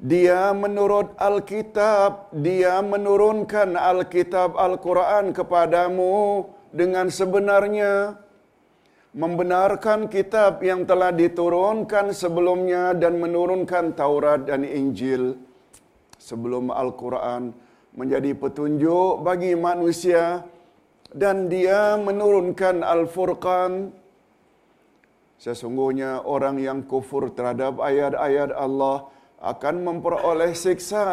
[0.00, 8.16] Dia menurut Alkitab, dia menurunkan Alkitab Al-Quran kepadamu dengan sebenarnya
[9.12, 15.36] membenarkan kitab yang telah diturunkan sebelumnya dan menurunkan Taurat dan Injil
[16.16, 17.50] sebelum Al-Quran
[17.92, 20.46] menjadi petunjuk bagi manusia
[21.10, 23.90] dan dia menurunkan Al-Furqan.
[25.40, 29.08] Sesungguhnya orang yang kufur terhadap ayat-ayat Allah
[29.40, 31.04] akan memperoleh siksa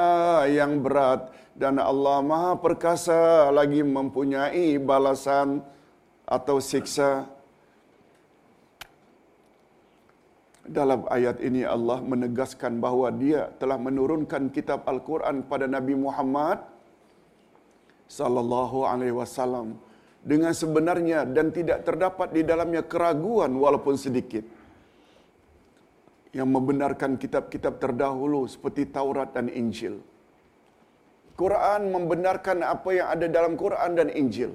[0.52, 1.32] yang berat.
[1.58, 5.66] Dan Allah Maha Perkasa lagi mempunyai balasan
[6.28, 7.26] atau siksa.
[10.68, 16.60] Dalam ayat ini Allah menegaskan bahawa dia telah menurunkan kitab Al-Quran pada Nabi Muhammad
[18.12, 19.87] sallallahu alaihi wasallam
[20.32, 24.44] dengan sebenarnya dan tidak terdapat di dalamnya keraguan walaupun sedikit
[26.38, 29.96] yang membenarkan kitab-kitab terdahulu seperti Taurat dan Injil.
[31.42, 34.52] Quran membenarkan apa yang ada dalam Quran dan Injil.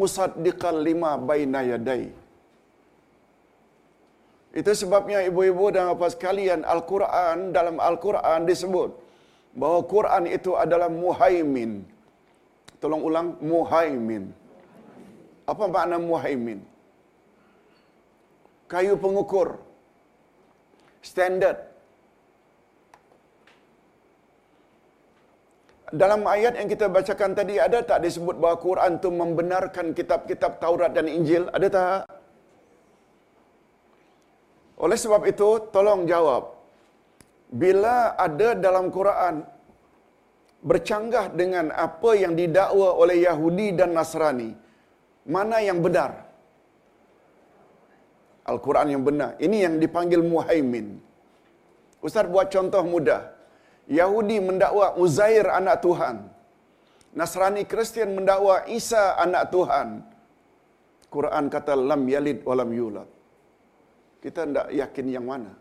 [0.00, 2.04] Musaddiqan lima baina yadai.
[4.60, 8.90] Itu sebabnya ibu-ibu dan bapa sekalian Al-Quran dalam Al-Quran disebut
[9.60, 11.72] bahawa Quran itu adalah muhaimin.
[12.82, 14.24] Tolong ulang muhaimin.
[15.52, 16.60] Apa makna muhaimin?
[18.72, 19.48] Kayu pengukur.
[21.10, 21.58] Standard.
[26.00, 30.92] Dalam ayat yang kita bacakan tadi ada tak disebut bahawa Quran itu membenarkan kitab-kitab Taurat
[30.92, 31.48] dan Injil?
[31.56, 32.00] Ada tak?
[34.84, 36.42] Oleh sebab itu, tolong jawab.
[37.62, 39.34] Bila ada dalam Quran
[40.62, 44.50] bercanggah dengan apa yang didakwa oleh Yahudi dan Nasrani,
[45.28, 46.26] mana yang benar?
[48.48, 49.30] Al-Quran yang benar.
[49.46, 50.96] Ini yang dipanggil muhaimin.
[52.00, 53.22] Ustaz buat contoh mudah.
[54.00, 56.16] Yahudi mendakwa Uzair anak Tuhan.
[57.18, 59.88] Nasrani Kristian mendakwa Isa anak Tuhan.
[61.14, 63.08] Quran kata lam yalid walam yulad.
[64.24, 65.52] Kita tidak yakin yang mana.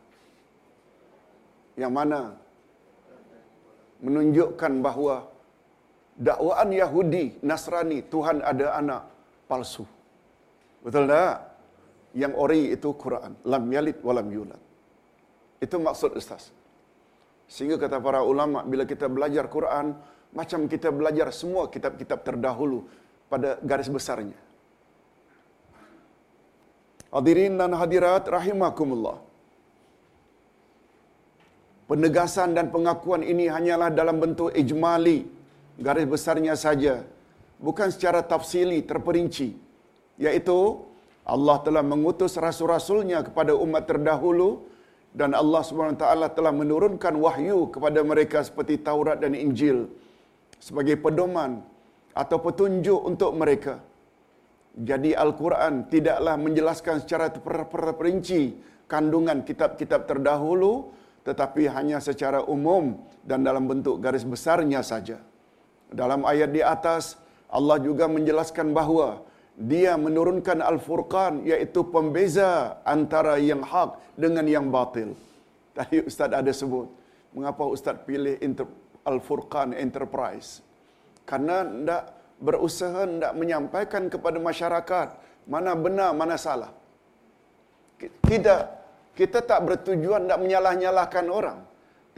[1.81, 2.19] Yang mana
[4.05, 5.25] menunjukkan bahawa
[6.17, 9.01] dakwaan Yahudi, Nasrani, Tuhan ada anak
[9.49, 9.85] palsu.
[10.81, 11.35] Betul tak?
[12.17, 13.33] Yang ori itu Quran.
[13.45, 14.61] Lam yalid walam yulad.
[15.61, 16.53] Itu maksud Ustaz.
[17.47, 19.95] Sehingga kata para ulama, bila kita belajar Quran,
[20.35, 22.85] macam kita belajar semua kitab-kitab terdahulu
[23.31, 24.35] pada garis besarnya.
[27.07, 29.26] Hadirin dan hadirat rahimakumullah.
[31.87, 35.23] Penegasan dan pengakuan ini hanyalah dalam bentuk ijmali,
[35.79, 37.07] garis besarnya saja,
[37.63, 39.55] bukan secara tafsili terperinci,
[40.19, 40.83] yaitu
[41.23, 44.67] Allah telah mengutus rasul-rasulnya kepada umat terdahulu
[45.15, 46.03] dan Allah SWT
[46.37, 49.87] telah menurunkan wahyu kepada mereka seperti Taurat dan Injil
[50.59, 51.63] sebagai pedoman
[52.11, 53.79] atau petunjuk untuk mereka.
[54.77, 58.41] Jadi Al-Quran tidaklah menjelaskan secara terperinci
[58.91, 60.93] kandungan kitab-kitab terdahulu
[61.27, 62.95] tetapi hanya secara umum
[63.27, 65.19] dan dalam bentuk garis besarnya saja.
[65.91, 67.19] Dalam ayat di atas
[67.51, 69.27] Allah juga menjelaskan bahawa
[69.59, 75.19] dia menurunkan Al-Furqan iaitu pembeza antara yang hak dengan yang batil.
[75.77, 76.87] Tadi Ustaz ada sebut,
[77.35, 78.39] mengapa Ustaz pilih
[79.03, 80.63] Al-Furqan Enterprise?
[81.27, 82.03] Karena tidak
[82.39, 85.07] berusaha tidak menyampaikan kepada masyarakat
[85.43, 86.71] mana benar, mana salah.
[87.99, 88.86] Kita
[89.19, 91.59] kita tak bertujuan tidak menyalah-nyalahkan orang.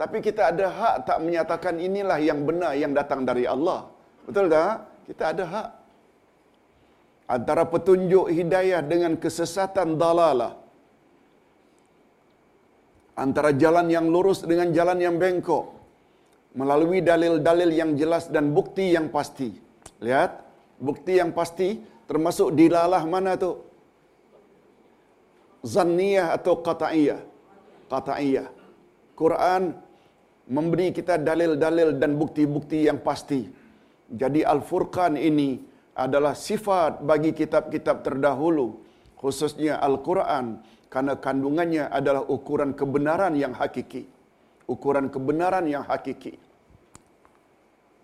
[0.00, 3.88] Tapi kita ada hak tak menyatakan inilah yang benar yang datang dari Allah.
[4.28, 4.74] Betul tak?
[5.08, 5.68] Kita ada hak.
[7.36, 10.52] Antara petunjuk hidayah dengan kesesatan dalalah.
[13.24, 15.64] Antara jalan yang lurus dengan jalan yang bengkok.
[16.60, 19.50] Melalui dalil-dalil yang jelas dan bukti yang pasti.
[20.04, 20.30] Lihat,
[20.80, 21.68] bukti yang pasti
[22.10, 23.69] termasuk dilalah mana tu?
[25.60, 27.20] Zanniyah atau qata'iyah?
[27.92, 28.48] Qata'iyah.
[29.12, 29.76] Quran
[30.48, 33.46] memberi kita dalil-dalil dan bukti-bukti yang pasti.
[34.10, 35.60] Jadi Al-Furqan ini
[35.94, 38.80] adalah sifat bagi kitab-kitab terdahulu,
[39.20, 40.58] khususnya Al-Quran,
[40.90, 44.08] karena kandungannya adalah ukuran kebenaran yang hakiki.
[44.66, 46.34] Ukuran kebenaran yang hakiki.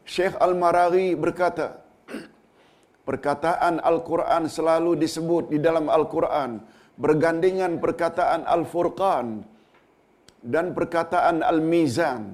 [0.07, 1.83] Syekh Al-Maraghi berkata,
[3.09, 6.63] perkataan Al-Quran selalu disebut di dalam Al-Quran
[7.05, 9.45] bergandingan perkataan Al-Furqan
[10.41, 12.25] dan perkataan Al-Mizan.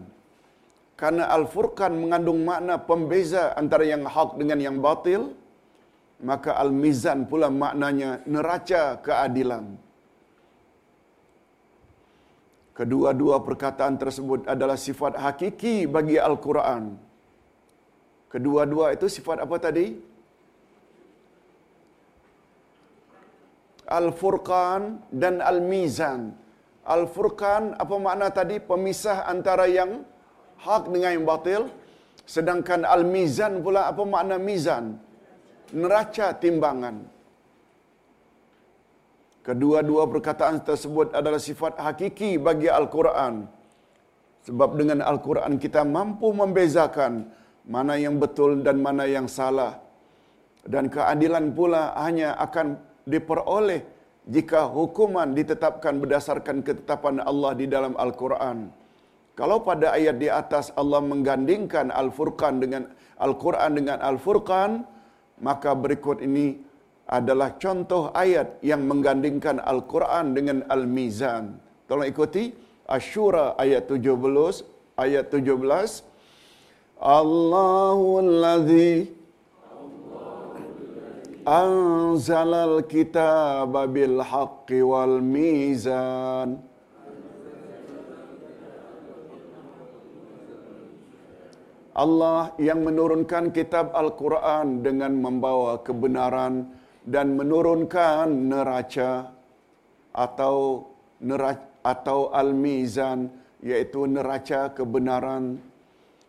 [1.03, 5.35] karena Al-Furqan mengandung makna pembeza antara yang hak dengan yang batil,
[6.29, 9.65] maka Al-Mizan pula maknanya neraca keadilan.
[12.79, 16.95] Kedua-dua perkataan tersebut adalah sifat hakiki bagi Al-Quran.
[18.33, 19.87] Kedua-dua itu sifat apa tadi?
[23.89, 26.33] Al-Furqan dan Al-Mizan.
[26.87, 28.59] Al-Furqan apa makna tadi?
[28.59, 30.03] Pemisah antara yang
[30.63, 31.63] hak dengan yang batil.
[32.23, 34.99] Sedangkan Al-Mizan pula apa makna mizan?
[35.75, 36.97] Neraca timbangan.
[39.43, 43.51] Kedua-dua perkataan tersebut adalah sifat hakiki bagi Al-Quran.
[44.47, 47.27] Sebab dengan Al-Quran kita mampu membezakan
[47.67, 49.83] mana yang betul dan mana yang salah.
[50.63, 52.79] Dan keadilan pula hanya akan
[53.09, 53.83] diperoleh
[54.27, 58.71] jika hukuman ditetapkan berdasarkan ketetapan Allah di dalam Al-Quran.
[59.33, 64.85] Kalau pada ayat di atas Allah menggandingkan Al-Furqan dengan Al-Quran dengan Al-Furqan,
[65.41, 66.61] maka berikut ini
[67.09, 71.59] adalah contoh ayat yang menggandingkan Al-Quran dengan Al-Mizan.
[71.89, 72.53] Tolong ikuti
[72.87, 74.13] Ashura ayat 17
[75.01, 76.05] ayat 17
[77.03, 79.11] Allahul ladzi
[83.91, 86.63] bil haqqi wal mizan
[91.93, 96.73] Allah yang menurunkan kitab Al-Quran dengan membawa kebenaran
[97.05, 99.29] dan menurunkan neraca
[100.17, 100.89] atau
[101.21, 103.29] neraca, atau al-mizan
[103.61, 105.59] yaitu neraca kebenaran.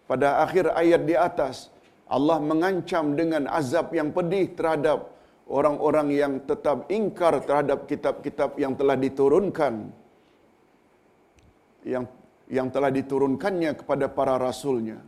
[0.09, 1.72] Pada akhir ayat di atas
[2.14, 5.09] Allah mengancam dengan azab yang pedih terhadap
[5.49, 9.74] orang-orang yang tetap ingkar terhadap kitab-kitab yang telah diturunkan
[11.84, 12.05] yang
[12.47, 15.01] yang telah diturunkannya kepada para rasulnya.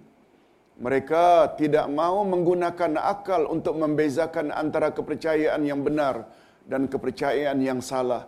[0.76, 6.28] Mereka tidak mau menggunakan akal untuk membezakan antara kepercayaan yang benar
[6.68, 8.28] dan kepercayaan yang salah.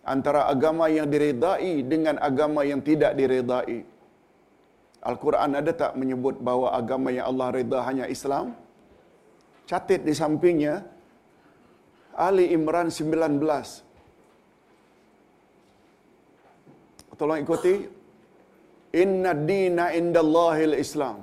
[0.00, 3.84] Antara agama yang diredai dengan agama yang tidak diredai.
[5.10, 8.46] Al-Quran ada tak menyebut bahawa agama yang Allah reda hanya Islam?
[9.70, 10.74] Catat di sampingnya,
[12.14, 13.42] Ali Imran 19.
[17.18, 17.74] Tolong ikuti.
[19.02, 21.18] Inna dina indallahil Islam.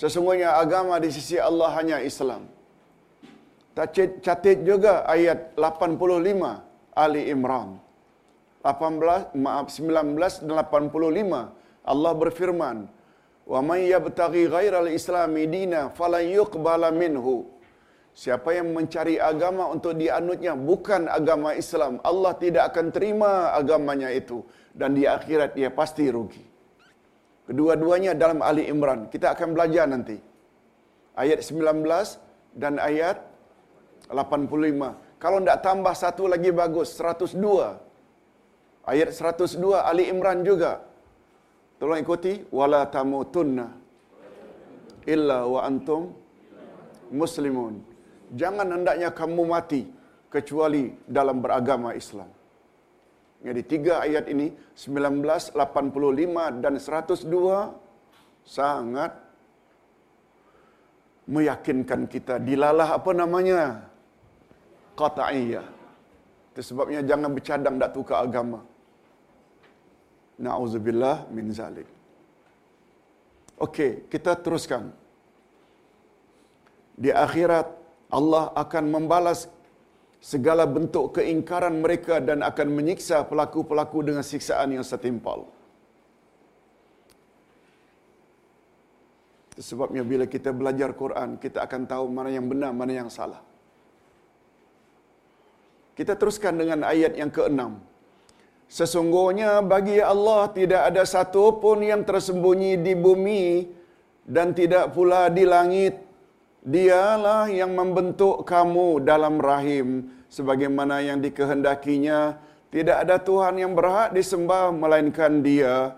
[0.00, 2.42] Sesungguhnya agama di sisi Allah hanya Islam.
[4.26, 6.62] Catat juga ayat 85
[7.04, 7.68] Ali Imran.
[8.64, 12.90] 18 maaf 1985 Allah berfirman,
[13.46, 17.56] "Wa may yabtaghi ghairal islami dina falan yuqbala minhu."
[18.16, 24.40] Siapa yang mencari agama untuk dianutnya bukan agama Islam, Allah tidak akan terima agamanya itu
[24.72, 26.40] dan di akhirat dia pasti rugi.
[27.44, 29.12] Kedua-duanya dalam Ali Imran.
[29.12, 30.16] Kita akan belajar nanti.
[31.12, 31.84] Ayat 19
[32.56, 33.20] dan ayat
[34.08, 34.96] 85.
[35.20, 37.76] Kalau tidak tambah satu lagi bagus, 102.
[38.88, 40.85] Ayat 102 Ali Imran juga.
[41.76, 43.66] Tolong ikuti wala tamutunna
[45.04, 46.02] illa wa antum
[47.12, 47.74] muslimun.
[48.40, 49.82] Jangan hendaknya kamu mati
[50.32, 52.26] kecuali dalam beragama Islam.
[53.46, 57.70] Jadi tiga ayat ini 19, 85 dan 102
[58.42, 59.12] sangat
[61.28, 63.60] meyakinkan kita dilalah apa namanya
[64.98, 65.66] qat'iyah.
[66.54, 68.64] Itu sebabnya jangan bercadang dak tukar agama.
[70.36, 71.88] Na'udzubillah min zalik.
[73.56, 74.92] Okey, kita teruskan.
[76.96, 77.66] Di akhirat
[78.12, 79.48] Allah akan membalas
[80.20, 85.48] segala bentuk keingkaran mereka dan akan menyiksa pelaku-pelaku dengan siksaan yang setimpal.
[89.56, 93.40] Sebabnya bila kita belajar Quran, kita akan tahu mana yang benar, mana yang salah.
[95.96, 97.80] Kita teruskan dengan ayat yang keenam.
[98.66, 103.70] Sesungguhnya bagi Allah tidak ada satu pun yang tersembunyi di bumi
[104.26, 106.02] dan tidak pula di langit.
[106.66, 112.42] Dialah yang membentuk kamu dalam rahim sebagaimana yang dikehendakinya.
[112.74, 115.94] Tidak ada Tuhan yang berhak disembah melainkan Dia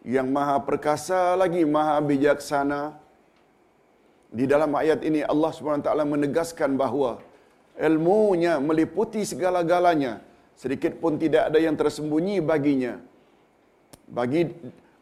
[0.00, 2.96] yang Maha Perkasa lagi Maha Bijaksana.
[4.32, 7.20] Di dalam ayat ini Allah SWT menegaskan bahawa
[7.76, 10.29] ilmunya meliputi segala-galanya
[10.60, 12.94] sedikit pun tidak ada yang tersembunyi baginya.
[14.18, 14.42] Bagi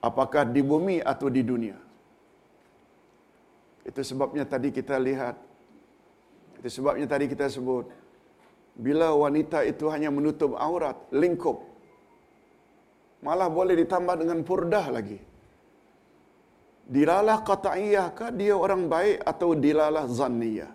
[0.09, 1.79] apakah di bumi atau di dunia.
[3.89, 5.37] Itu sebabnya tadi kita lihat.
[6.61, 7.91] Itu sebabnya tadi kita sebut.
[8.79, 11.69] Bila wanita itu hanya menutup aurat lingkup
[13.27, 15.19] malah boleh ditambah dengan purdah lagi.
[16.89, 20.73] Dilalah qat'iyah ke dia orang baik atau dilalah zanniyah?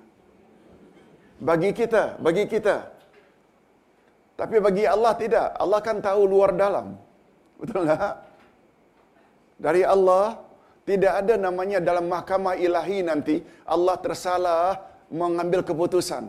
[1.41, 2.92] Bagi kita, bagi kita.
[4.39, 5.47] Tapi bagi Allah tidak.
[5.63, 6.97] Allah kan tahu luar dalam.
[7.61, 8.13] Betul tak?
[9.61, 10.41] Dari Allah,
[10.89, 16.27] tidak ada namanya dalam mahkamah ilahi nanti, Allah tersalah mengambil keputusan.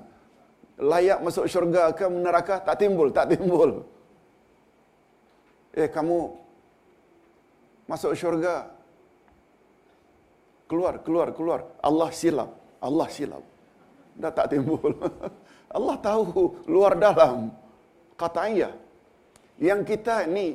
[0.78, 2.60] Layak masuk syurga ke neraka?
[2.62, 3.70] Tak timbul, tak timbul.
[5.74, 6.18] Eh, kamu
[7.90, 8.70] masuk syurga.
[10.70, 11.60] Keluar, keluar, keluar.
[11.82, 12.50] Allah silap.
[12.78, 13.42] Allah silap.
[14.14, 14.92] Dah tak timbul.
[15.76, 17.50] Allah tahu luar dalam.
[18.14, 18.70] Katanya,
[19.58, 20.54] yang kita ni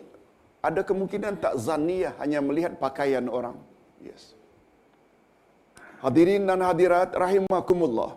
[0.60, 3.56] ada kemungkinan tak zaniyah hanya melihat pakaian orang.
[4.04, 4.36] Yes.
[6.04, 8.16] Hadirin dan hadirat rahimakumullah.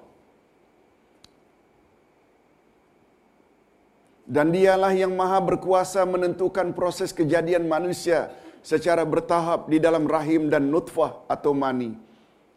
[4.22, 8.30] Dan dialah yang maha berkuasa menentukan proses kejadian manusia
[8.62, 11.99] secara bertahap di dalam rahim dan nutfah atau mani.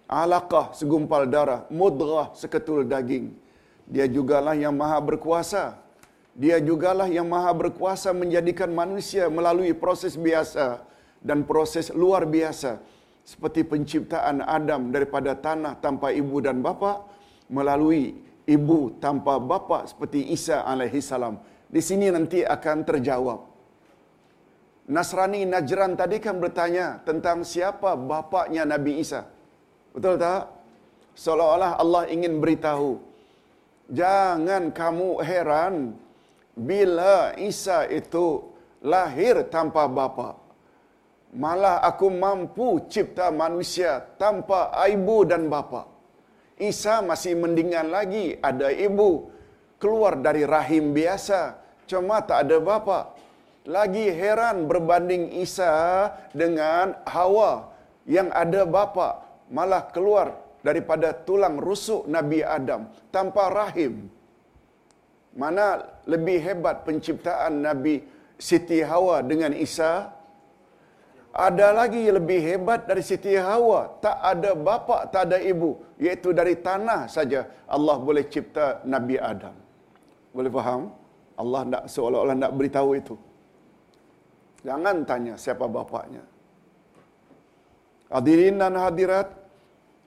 [0.06, 3.34] Alaqah segumpal darah, mudghah seketul daging.
[3.90, 5.82] Dia jugalah yang maha berkuasa.
[6.36, 10.84] Dia jugalah yang maha berkuasa menjadikan manusia melalui proses biasa
[11.24, 12.84] dan proses luar biasa.
[13.24, 17.08] Seperti penciptaan Adam daripada tanah tanpa ibu dan bapa
[17.48, 21.40] melalui ibu tanpa bapa seperti Isa alaihi salam.
[21.72, 23.40] Di sini nanti akan terjawab.
[24.86, 29.26] Nasrani Najran tadi kan bertanya tentang siapa bapaknya Nabi Isa.
[29.96, 30.52] Betul tak?
[31.18, 33.02] Seolah-olah Allah ingin beritahu.
[33.90, 36.05] Jangan kamu heran
[36.56, 40.40] bila Isa itu lahir tanpa bapa.
[41.36, 45.84] Malah aku mampu cipta manusia tanpa ibu dan bapa.
[46.56, 49.28] Isa masih mendingan lagi ada ibu
[49.76, 51.60] keluar dari rahim biasa
[51.92, 53.12] cuma tak ada bapa.
[53.68, 57.76] Lagi heran berbanding Isa dengan Hawa
[58.08, 64.08] yang ada bapa malah keluar daripada tulang rusuk Nabi Adam tanpa rahim.
[65.36, 65.66] Mana
[66.08, 67.96] lebih hebat penciptaan Nabi
[68.40, 70.16] Siti Hawa dengan Isa?
[71.36, 74.00] Ada lagi lebih hebat dari Siti Hawa.
[74.00, 75.76] Tak ada bapa, tak ada ibu.
[76.00, 79.56] Iaitu dari tanah saja Allah boleh cipta Nabi Adam.
[80.32, 80.82] Boleh faham?
[81.36, 83.16] Allah nak seolah-olah nak beritahu itu.
[84.64, 86.24] Jangan tanya siapa bapaknya.
[88.08, 89.28] Hadirin dan hadirat,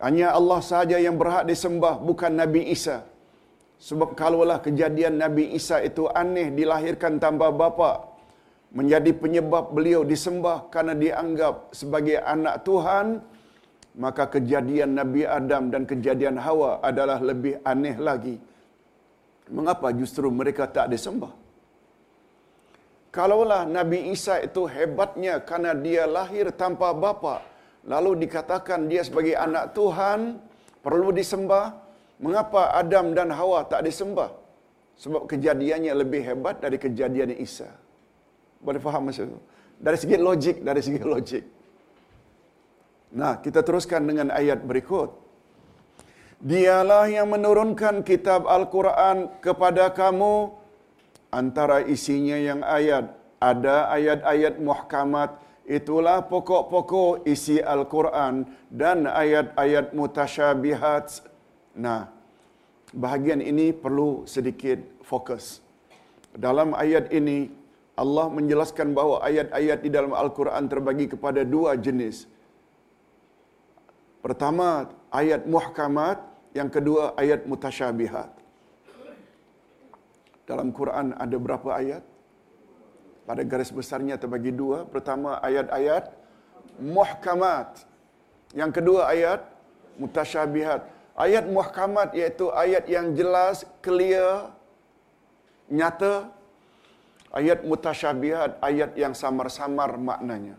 [0.00, 3.04] hanya Allah sahaja yang berhak disembah, bukan Nabi Isa.
[3.78, 8.10] Sebab kalaulah kejadian Nabi Isa itu aneh dilahirkan tanpa bapa,
[8.74, 13.22] menjadi penyebab beliau disembah karena dianggap sebagai anak Tuhan,
[13.96, 18.36] maka kejadian Nabi Adam dan kejadian Hawa adalah lebih aneh lagi.
[19.48, 21.32] Mengapa justru mereka tak disembah?
[23.08, 27.40] Kalaulah Nabi Isa itu hebatnya karena dia lahir tanpa bapa,
[27.88, 30.36] lalu dikatakan dia sebagai anak Tuhan,
[30.84, 31.87] perlu disembah,
[32.24, 34.30] mengapa Adam dan Hawa tak disembah?
[35.02, 37.70] Sebab kejadiannya lebih hebat dari kejadian Isa.
[38.58, 39.38] Boleh faham maksud itu?
[39.78, 41.44] Dari segi logik, dari segi logik.
[43.14, 45.14] Nah, kita teruskan dengan ayat berikut.
[46.38, 50.54] Dialah yang menurunkan kitab Al-Quran kepada kamu
[51.34, 53.14] antara isinya yang ayat.
[53.38, 61.22] Ada ayat-ayat muhkamat, itulah pokok-pokok isi Al-Quran dan ayat-ayat mutasyabihat.
[61.78, 62.10] Nah,
[62.90, 65.62] bahagian ini perlu sedikit fokus.
[66.34, 67.54] Dalam ayat ini,
[67.94, 72.26] Allah menjelaskan bahawa ayat-ayat di dalam Al-Quran terbagi kepada dua jenis.
[74.18, 76.18] Pertama, ayat muhkamat,
[76.50, 78.34] yang kedua ayat mutasyabihat.
[80.50, 82.02] Dalam Quran ada berapa ayat?
[83.28, 84.88] Pada garis besarnya terbagi dua.
[84.88, 86.10] Pertama ayat-ayat
[86.80, 87.84] muhkamat.
[88.56, 89.44] Yang kedua ayat
[90.00, 90.97] mutasyabihat.
[91.18, 94.54] Ayat muhkamat iaitu ayat yang jelas, clear,
[95.66, 96.30] nyata.
[97.38, 100.56] Ayat mutasyabihat, ayat yang samar-samar maknanya.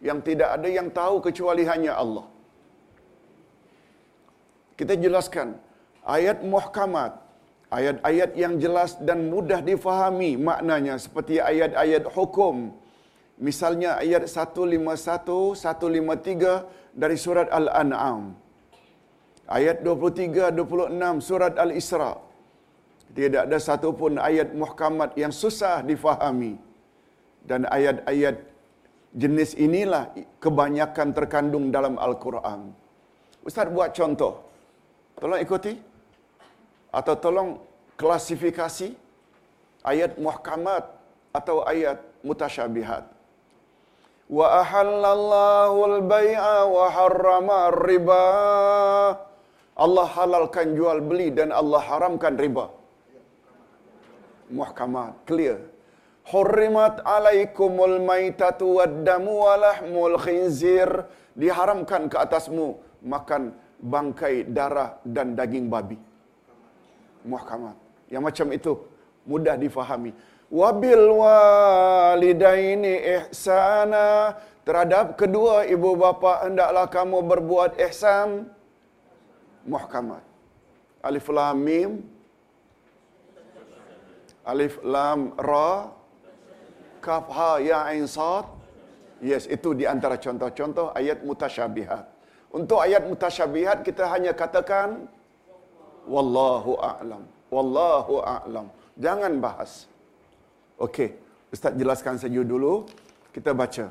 [0.00, 2.26] Yang tidak ada yang tahu kecuali hanya Allah.
[4.78, 5.58] Kita jelaskan
[6.06, 7.12] ayat muhkamat,
[7.78, 12.56] ayat-ayat yang jelas dan mudah difahami maknanya seperti ayat-ayat hukum.
[13.36, 18.45] Misalnya ayat 151, 153 dari surat Al-An'am.
[19.46, 22.18] Ayat 23, 26 surat Al-Isra.
[23.14, 26.58] Tidak ada satu pun ayat muhkamat yang susah difahami.
[27.46, 28.42] Dan ayat-ayat
[29.14, 30.10] jenis inilah
[30.42, 32.74] kebanyakan terkandung dalam Al-Quran.
[33.46, 34.42] Ustaz buat contoh.
[35.22, 35.78] Tolong ikuti.
[36.90, 37.50] Atau tolong
[37.94, 38.98] klasifikasi
[39.86, 40.84] ayat muhkamat
[41.30, 43.16] atau ayat mutasyabihat.
[44.26, 48.26] wa ahallallahu al-bai'a wa harrama riba
[49.84, 52.66] Allah halalkan jual beli dan Allah haramkan riba.
[54.58, 55.58] Muhkamat clear.
[56.32, 60.90] Hurrimat alaikumul maitatu waddamu walahmul khinzir.
[61.36, 62.80] Diharamkan ke atasmu
[63.14, 63.42] makan
[63.94, 66.00] bangkai darah dan daging babi.
[67.32, 67.76] Muhkamat.
[68.08, 68.72] Yang macam itu
[69.28, 70.12] mudah difahami.
[70.48, 74.08] Wabil walidaini ihsana.
[74.66, 78.55] Terhadap kedua ibu bapa hendaklah kamu berbuat ihsan
[79.74, 80.22] muhkamat.
[81.08, 81.90] Alif lam mim.
[84.52, 85.70] Alif lam ra.
[87.04, 88.46] Kaf ha ya ain sad.
[89.30, 92.04] Yes itu di antara contoh-contoh ayat mutasyabihat.
[92.58, 94.88] Untuk ayat mutasyabihat kita hanya katakan
[96.14, 97.22] wallahu a'lam.
[97.54, 98.66] Wallahu a'lam.
[99.04, 99.72] Jangan bahas.
[100.86, 101.08] Okey
[101.54, 102.74] ustaz jelaskan saja dulu.
[103.34, 103.86] Kita baca.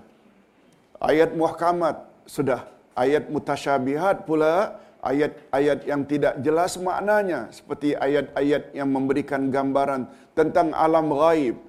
[1.11, 1.95] Ayat muhkamat.
[2.35, 2.61] Sudah.
[2.95, 11.13] Ayat mutasyabihat pula ayat-ayat yang tidak jelas maknanya seperti ayat-ayat yang memberikan gambaran tentang alam
[11.13, 11.61] gaib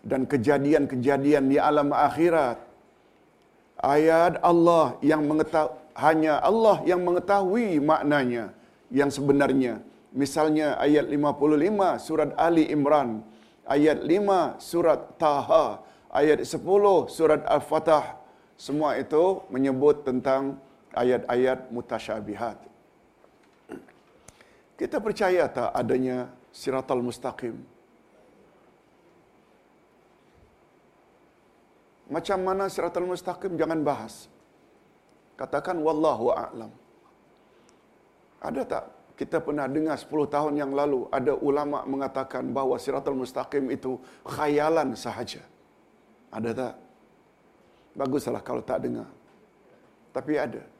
[0.00, 2.58] dan kejadian-kejadian di alam akhirat.
[3.82, 8.56] Ayat Allah yang mengetahui hanya Allah yang mengetahui maknanya
[8.88, 9.84] yang sebenarnya.
[10.12, 13.24] Misalnya ayat 55 surat Ali Imran,
[13.64, 15.80] ayat 5 surat Taha,
[16.12, 18.20] ayat 10 surat Al-Fatah.
[18.60, 20.60] Semua itu menyebut tentang
[20.94, 22.58] ayat-ayat mutasyabihat.
[24.76, 27.56] Kita percaya tak adanya siratal mustaqim?
[32.12, 34.28] Macam mana siratal mustaqim jangan bahas.
[35.40, 36.72] Katakan wallahu a'lam.
[38.42, 38.84] Ada tak
[39.16, 44.98] kita pernah dengar 10 tahun yang lalu ada ulama mengatakan bahawa siratal mustaqim itu khayalan
[44.98, 45.44] sahaja.
[46.32, 46.74] Ada tak?
[47.92, 49.08] Baguslah kalau tak dengar.
[50.16, 50.71] Tapi ada.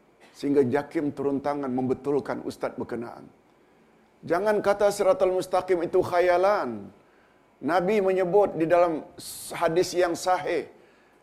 [0.43, 3.23] Sehingga Jakim turun tangan membetulkan ustaz berkenaan.
[4.27, 6.91] Jangan kata siratal mustaqim itu khayalan.
[7.63, 9.07] Nabi menyebut di dalam
[9.55, 10.67] hadis yang sahih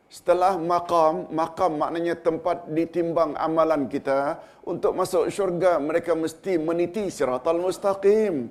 [0.08, 7.60] setelah makam, makam maknanya tempat ditimbang amalan kita untuk masuk syurga mereka mesti meniti siratal
[7.60, 8.48] mustaqim.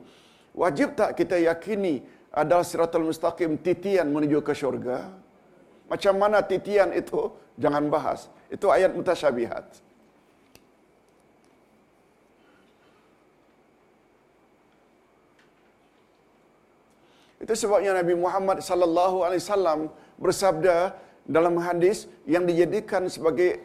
[0.53, 5.09] Wajib tak kita yakini adalah siratal mustaqim titian menuju ke syurga?
[5.89, 7.33] Macam mana titian itu?
[7.57, 8.29] Jangan bahas.
[8.53, 9.88] Itu ayat mutasyabihat.
[17.49, 19.89] Itu sebabnya Nabi Muhammad sallallahu alaihi wasallam
[20.21, 20.93] bersabda
[21.25, 23.65] dalam hadis yang dijadikan sebagai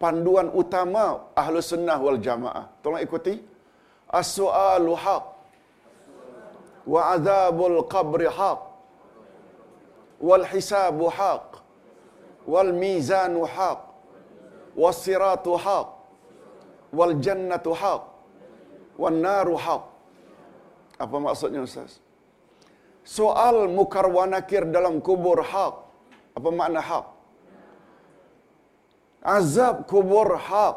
[0.00, 2.64] panduan utama ahlu sunnah wal jamaah.
[2.80, 3.44] Tolong ikuti.
[4.08, 5.24] As-su'alu haq.
[6.88, 8.60] Wa azabul qabri haq.
[10.24, 11.60] Wal hisabu haq.
[12.48, 13.84] Wal mizanu haq.
[14.72, 15.92] Was siratu haq.
[16.88, 18.02] Wal jannatu haq.
[18.96, 19.84] Wal naru haq.
[20.96, 22.00] Apa maksudnya Ustaz?
[23.08, 25.74] Soal mukar wa nakir dalam kubur haq.
[26.36, 27.06] Apa makna hak?
[29.24, 30.76] Azab kubur hak.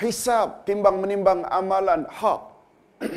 [0.00, 2.42] Hisab timbang menimbang amalan hak.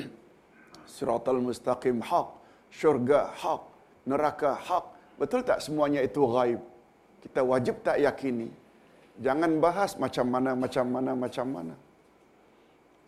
[0.94, 2.28] Siratal mustaqim hak.
[2.68, 3.62] Syurga hak.
[4.04, 4.86] Neraka hak.
[5.16, 6.60] Betul tak semuanya itu gaib?
[7.24, 8.52] Kita wajib tak yakini.
[9.24, 11.76] Jangan bahas macam mana, macam mana, macam mana.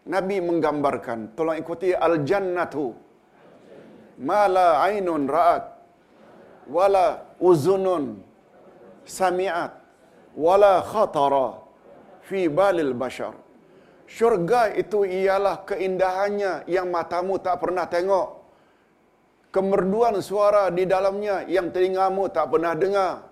[0.02, 2.90] Nabi menggambarkan, tolong ikuti al-jannatu.
[4.22, 5.66] Mala ainun ra'at
[6.70, 8.22] wala uzunun
[9.06, 9.74] sami'at
[10.38, 11.62] wala khatara
[12.26, 13.34] fi balil bashar.
[14.06, 18.44] Syurga itu ialah keindahannya yang matamu tak pernah tengok.
[19.56, 23.31] Kemerduan suara di dalamnya yang telingamu tak pernah dengar.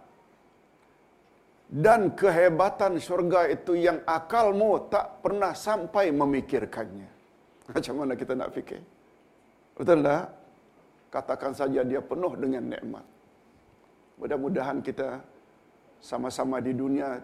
[1.70, 7.09] Dan kehebatan syurga itu yang akalmu tak pernah sampai memikirkannya.
[7.78, 8.82] Macam mana kita nak fikir?
[9.78, 10.34] Betul tak?
[11.13, 13.05] Katakan saja dia penuh dengan nikmat.
[14.17, 15.22] Mudah-mudahan kita
[16.01, 17.22] sama-sama di dunia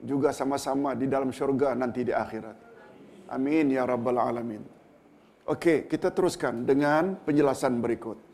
[0.00, 2.56] juga sama-sama di dalam syurga nanti di akhirat.
[3.28, 4.64] Amin ya rabbal alamin.
[5.48, 8.27] Okey, kita teruskan dengan penjelasan berikut.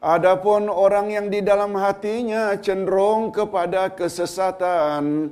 [0.00, 5.28] Adapun orang yang di dalam hatinya cenderung kepada kesesatan,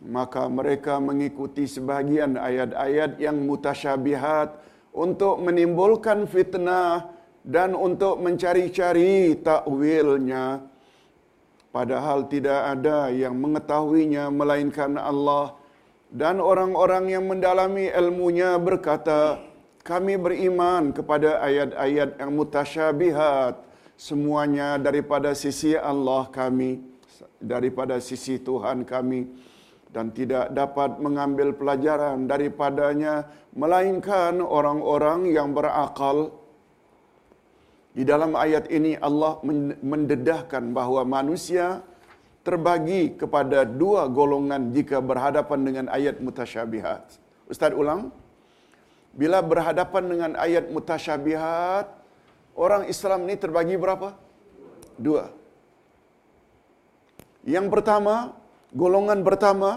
[0.00, 4.48] maka mereka mengikuti sebahagian ayat-ayat yang mutasyabihat
[4.96, 7.12] untuk menimbulkan fitnah
[7.44, 10.64] dan untuk mencari-cari takwilnya.
[11.68, 15.52] Padahal tidak ada yang mengetahuinya melainkan Allah.
[16.08, 19.36] Dan orang-orang yang mendalami ilmunya berkata
[19.84, 23.60] kami beriman kepada ayat-ayat yang mutasyabihat
[24.00, 26.80] semuanya daripada sisi Allah kami
[27.36, 29.28] daripada sisi Tuhan kami
[29.92, 36.32] dan tidak dapat mengambil pelajaran daripadanya melainkan orang-orang yang berakal
[37.94, 39.38] di dalam ayat ini Allah
[39.78, 41.84] mendedahkan bahawa manusia
[42.42, 47.14] terbagi kepada dua golongan jika berhadapan dengan ayat mutasyabihat.
[47.46, 48.23] Ustaz ulang.
[49.14, 51.86] Bila berhadapan dengan ayat mutasyabihat,
[52.58, 54.18] orang Islam ni terbagi berapa?
[54.98, 55.30] Dua.
[57.46, 58.34] Yang pertama,
[58.74, 59.70] golongan pertama,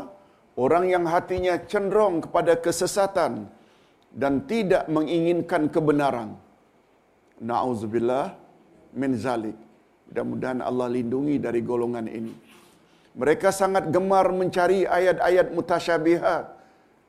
[0.58, 3.46] orang yang hatinya cenderung kepada kesesatan
[4.10, 6.34] dan tidak menginginkan kebenaran.
[7.38, 8.34] Nauzubillah
[8.98, 9.58] min zalik.
[10.10, 12.34] Mudah-mudahan Allah lindungi dari golongan ini.
[13.14, 16.57] Mereka sangat gemar mencari ayat-ayat mutasyabihat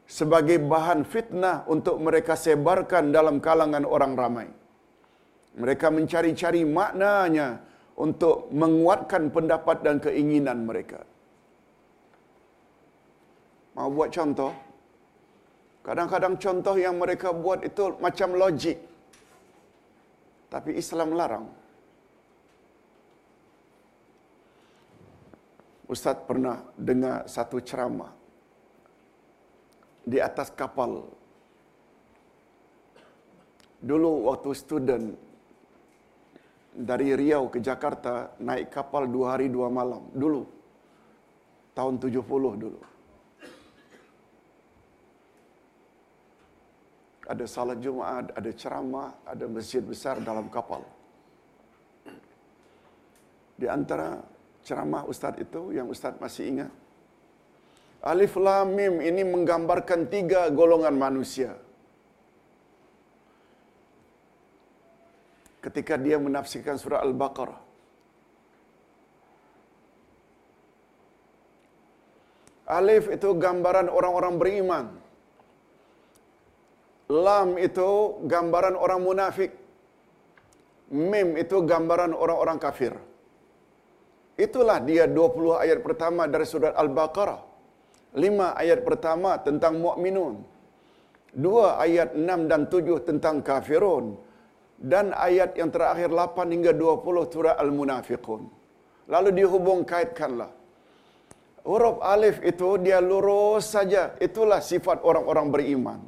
[0.08, 4.48] sebagai bahan fitnah untuk mereka sebarkan dalam kalangan orang ramai.
[5.60, 7.60] Mereka mencari-cari maknanya
[8.00, 11.04] untuk menguatkan pendapat dan keinginan mereka.
[13.76, 14.52] Mau buat contoh?
[15.84, 18.78] Kadang-kadang contoh yang mereka buat itu macam logik.
[20.48, 21.46] Tapi Islam larang.
[25.88, 28.17] Ustaz pernah dengar satu ceramah
[30.08, 31.04] di atas kapal.
[33.78, 35.06] Dulu waktu student
[36.72, 40.08] dari Riau ke Jakarta naik kapal dua hari dua malam.
[40.16, 40.42] Dulu.
[41.76, 42.26] Tahun 70
[42.58, 42.80] dulu.
[47.28, 50.82] Ada salat Jumaat, ada ceramah, ada masjid besar dalam kapal.
[53.54, 54.18] Di antara
[54.66, 56.70] ceramah ustaz itu yang ustaz masih ingat,
[57.98, 61.58] Alif Lam Mim ini menggambarkan tiga golongan manusia.
[65.58, 67.60] Ketika dia menafsirkan surah Al-Baqarah.
[72.78, 74.86] Alif itu gambaran orang-orang beriman.
[77.10, 79.50] Lam itu gambaran orang munafik.
[80.94, 82.94] Mim itu gambaran orang-orang kafir.
[84.38, 87.47] Itulah dia 20 ayat pertama dari surah Al-Baqarah
[88.16, 90.40] lima ayat pertama tentang mukminun.
[91.28, 94.16] Dua ayat enam dan tujuh tentang kafirun.
[94.78, 98.42] Dan ayat yang terakhir lapan hingga dua puluh surah Al-Munafiqun.
[99.10, 100.54] Lalu dihubung kaitkanlah.
[101.68, 104.14] Huruf alif itu dia lurus saja.
[104.22, 106.00] Itulah sifat orang-orang beriman.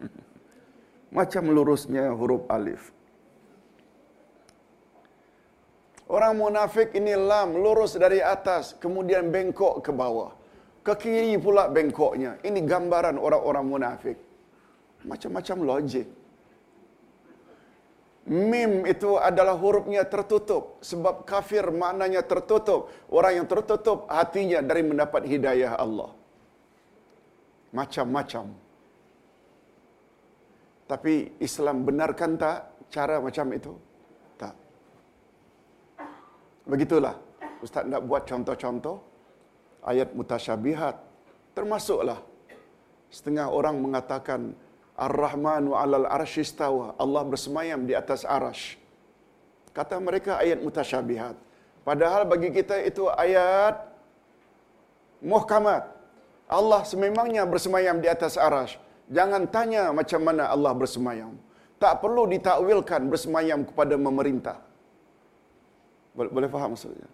[1.16, 2.94] Macam lurusnya huruf alif.
[6.06, 10.35] Orang munafik ini lam, lurus dari atas, kemudian bengkok ke bawah
[10.86, 12.38] ke kiri pula bengkoknya.
[12.46, 14.18] Ini gambaran orang-orang munafik.
[15.10, 16.06] Macam-macam logik.
[18.26, 20.78] Mim itu adalah hurufnya tertutup.
[20.90, 22.90] Sebab kafir maknanya tertutup.
[23.10, 26.10] Orang yang tertutup hatinya dari mendapat hidayah Allah.
[27.74, 28.46] Macam-macam.
[30.86, 32.58] Tapi Islam benarkan tak
[32.94, 33.74] cara macam itu?
[34.38, 34.54] Tak.
[36.70, 37.14] Begitulah.
[37.58, 39.15] Ustaz nak buat contoh-contoh
[39.86, 40.98] ayat mutasyabihat.
[41.54, 42.20] Termasuklah
[43.08, 44.52] setengah orang mengatakan
[44.98, 48.76] Ar-Rahmanu 'alal arsyistawa Allah bersemayam di atas arash
[49.72, 51.36] kata mereka ayat mutasyabihat.
[51.86, 53.86] Padahal bagi kita itu ayat
[55.22, 55.94] muhkamat.
[56.50, 61.38] Allah sememangnya bersemayam di atas arash jangan tanya macam mana Allah bersemayam.
[61.76, 64.56] Tak perlu ditakwilkan bersemayam kepada memerintah.
[66.16, 67.04] Boleh, boleh faham maksudnya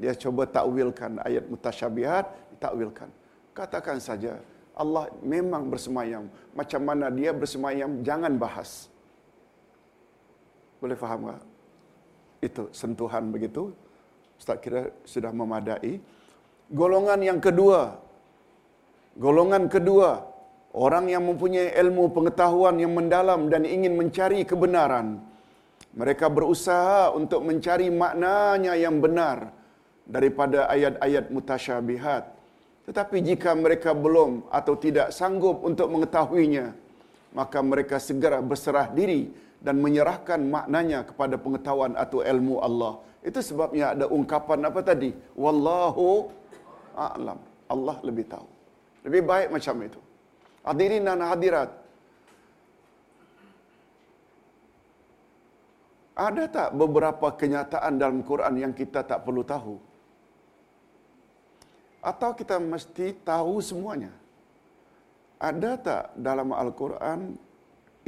[0.00, 3.12] dia coba takwilkan ayat mutasyabihat, takwilkan.
[3.52, 4.40] Katakan saja
[4.72, 6.24] Allah memang bersemayam.
[6.56, 8.88] Macam mana dia bersemayam jangan bahas.
[10.80, 11.44] Boleh faham tak?
[12.40, 13.76] Itu sentuhan begitu.
[14.40, 16.00] Ustaz kira sudah memadai.
[16.72, 18.00] Golongan yang kedua.
[19.20, 20.24] Golongan kedua.
[20.72, 25.20] Orang yang mempunyai ilmu pengetahuan yang mendalam dan ingin mencari kebenaran.
[25.92, 29.59] Mereka berusaha untuk mencari maknanya yang benar
[30.10, 32.24] daripada ayat-ayat mutasyabihat.
[32.90, 36.74] Tetapi jika mereka belum atau tidak sanggup untuk mengetahuinya,
[37.30, 39.30] maka mereka segera berserah diri
[39.62, 42.98] dan menyerahkan maknanya kepada pengetahuan atau ilmu Allah.
[43.22, 45.14] Itu sebabnya ada ungkapan apa tadi?
[45.38, 46.32] Wallahu
[46.98, 47.38] a'lam.
[47.70, 48.48] Allah lebih tahu.
[49.06, 50.00] Lebih baik macam itu.
[50.66, 51.70] Hadirin dan hadirat.
[56.18, 59.89] Ada tak beberapa kenyataan dalam Quran yang kita tak perlu tahu?
[62.00, 64.12] Atau kita mesti tahu semuanya?
[65.40, 67.36] Ada tak dalam Al-Quran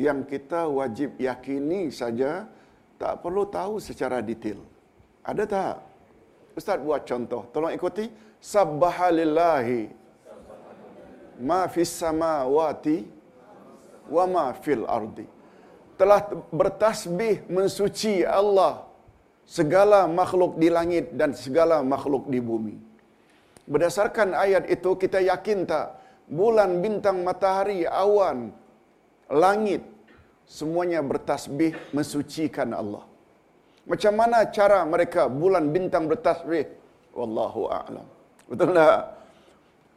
[0.01, 2.49] yang kita wajib yakini saja
[2.97, 4.61] tak perlu tahu secara detail.
[5.25, 5.77] Ada tak?
[6.57, 7.49] Ustaz buat contoh.
[7.53, 8.09] Tolong ikuti.
[8.43, 9.93] Sabbahalillahi
[11.41, 13.07] ma fis samawati
[14.09, 15.27] wa ma fil ardi.
[15.97, 16.21] Telah
[16.51, 18.89] bertasbih mensuci Allah
[19.47, 22.92] segala makhluk di langit dan segala makhluk di bumi.
[23.69, 28.51] Berdasarkan ayat itu kita yakin tak bulan, bintang, matahari, awan,
[29.31, 29.83] langit
[30.49, 33.05] semuanya bertasbih mensucikan Allah.
[33.87, 36.67] Macam mana cara mereka bulan bintang bertasbih?
[37.15, 38.07] Wallahu a'lam.
[38.51, 38.99] Betul tak?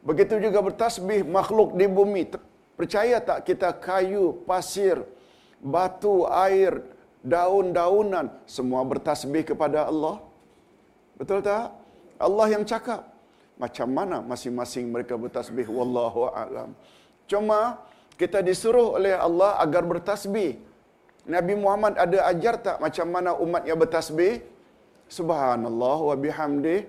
[0.05, 2.23] Begitu juga bertasbih makhluk di bumi.
[2.77, 5.01] Percaya tak kita kayu, pasir,
[5.63, 6.83] batu, air,
[7.25, 10.21] daun-daunan semua bertasbih kepada Allah?
[11.17, 11.73] Betul tak?
[12.21, 13.14] Allah yang cakap.
[13.55, 15.67] Macam mana masing-masing mereka bertasbih?
[15.71, 16.75] Wallahu a'lam.
[17.31, 17.79] Cuma
[18.19, 20.59] kita disuruh oleh Allah agar bertasbih.
[21.25, 24.43] Nabi Muhammad ada ajar tak macam mana umatnya bertasbih?
[25.09, 26.85] Subhanallah wa bihamdih.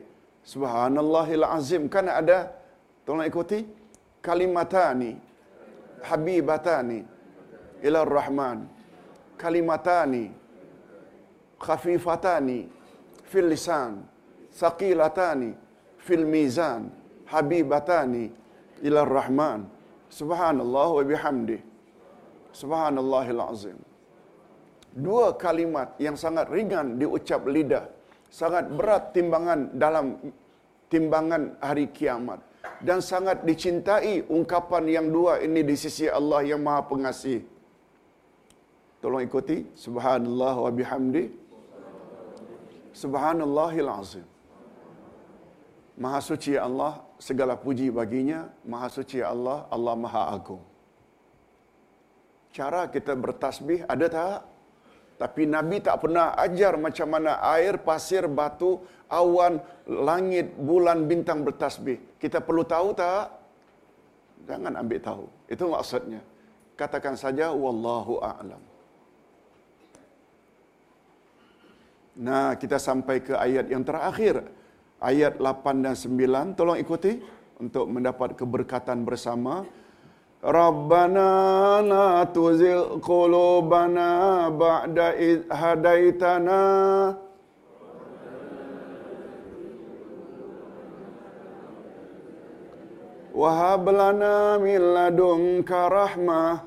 [0.47, 1.83] Subhanallahil azim.
[1.91, 2.55] Kan ada,
[3.03, 3.67] tolong ikuti.
[4.23, 5.19] Kalimatani.
[6.03, 7.01] Habibatani.
[7.87, 8.67] Ila rahman.
[9.39, 10.31] Kalimatani.
[11.59, 12.59] Khafifatani.
[13.27, 14.07] Fil lisan.
[14.55, 15.66] Saqilatani.
[16.07, 16.95] Fil mizan.
[17.27, 18.31] Habibatani.
[18.87, 19.67] Ila rahman.
[20.07, 21.61] Subhanallah wa bihamdih.
[22.55, 23.79] Subhanallahil azim.
[24.97, 27.85] Dua kalimat yang sangat ringan diucap lidah.
[28.31, 30.07] Sangat berat timbangan dalam
[30.89, 32.41] timbangan hari kiamat.
[32.81, 37.41] Dan sangat dicintai ungkapan yang dua ini di sisi Allah yang maha pengasih.
[39.03, 39.67] Tolong ikuti.
[39.77, 41.27] Subhanallah wa bihamdih.
[42.97, 44.27] Subhanallahil azim.
[45.97, 48.53] Maha suci Allah, segala puji baginya.
[48.69, 50.61] Maha suci Allah, Allah Maha Agung.
[52.53, 54.39] Cara kita bertasbih ada tak?
[55.17, 59.57] Tapi Nabi tak pernah ajar macam mana air, pasir, batu, awan,
[59.89, 62.21] langit, bulan, bintang bertasbih.
[62.21, 63.33] Kita perlu tahu tak?
[64.45, 65.25] Jangan ambil tahu.
[65.49, 66.21] Itu maksudnya.
[66.77, 68.61] Katakan saja, Wallahu a'lam.
[72.17, 74.45] Nah, kita sampai ke ayat yang terakhir
[75.01, 77.21] ayat 8 dan 9 tolong ikuti
[77.61, 79.65] untuk mendapat keberkatan bersama.
[80.47, 86.63] Rabbana la tuzigh qulubana ba'da id hadaitana.
[93.37, 96.65] Wa hab lana min ladunka rahmah.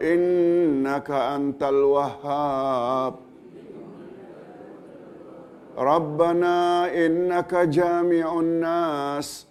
[0.00, 3.29] Innaka antal wahhab
[5.79, 9.47] ربنا إنك جامع الناس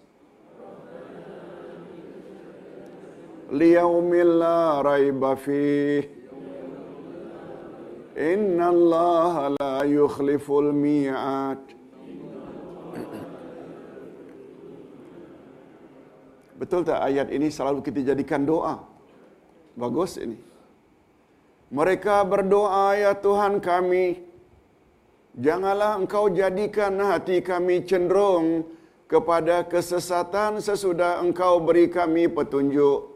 [3.52, 6.02] ليوم لا ريب فيه
[8.16, 11.62] إن الله لا يخلف الميعاد
[16.54, 18.78] Betul tak ayat ini selalu kita jadikan doa?
[19.74, 20.38] Bagus ini.
[21.74, 24.22] Mereka berdoa, ya Tuhan kami,
[25.37, 28.65] Janganlah engkau jadikan hati kami cenderung
[29.05, 33.13] kepada kesesatan sesudah engkau beri kami petunjuk.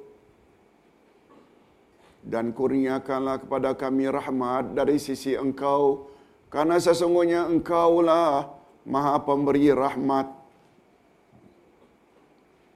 [2.23, 6.07] Dan kurniakanlah kepada kami rahmat dari sisi engkau,
[6.47, 8.47] karena sesungguhnya engkaulah
[8.87, 10.31] maha pemberi rahmat.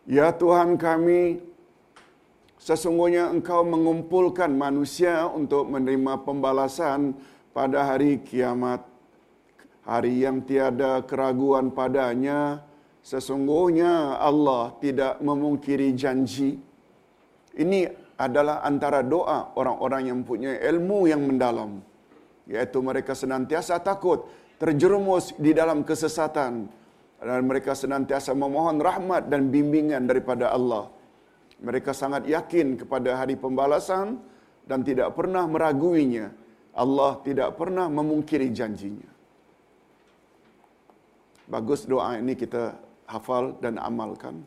[0.04, 1.40] Ya Tuhan kami,
[2.60, 7.16] sesungguhnya engkau mengumpulkan manusia untuk menerima pembalasan
[7.56, 8.97] pada hari kiamat
[9.88, 12.60] hari yang tiada keraguan padanya,
[13.00, 16.60] sesungguhnya Allah tidak memungkiri janji.
[17.56, 17.88] Ini
[18.20, 21.80] adalah antara doa orang-orang yang punya ilmu yang mendalam.
[22.52, 24.28] Iaitu mereka senantiasa takut
[24.60, 26.68] terjerumus di dalam kesesatan.
[27.18, 30.86] Dan mereka senantiasa memohon rahmat dan bimbingan daripada Allah.
[31.58, 34.22] Mereka sangat yakin kepada hari pembalasan
[34.70, 36.30] dan tidak pernah meraguinya.
[36.78, 39.17] Allah tidak pernah memungkiri janjinya.
[41.48, 42.76] Bagus doa ini kita
[43.08, 44.44] hafal dan amalkan.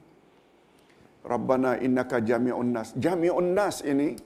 [1.24, 2.92] Rabbana innaka jami'un nas.
[3.04, 4.16] Jami'un nas ini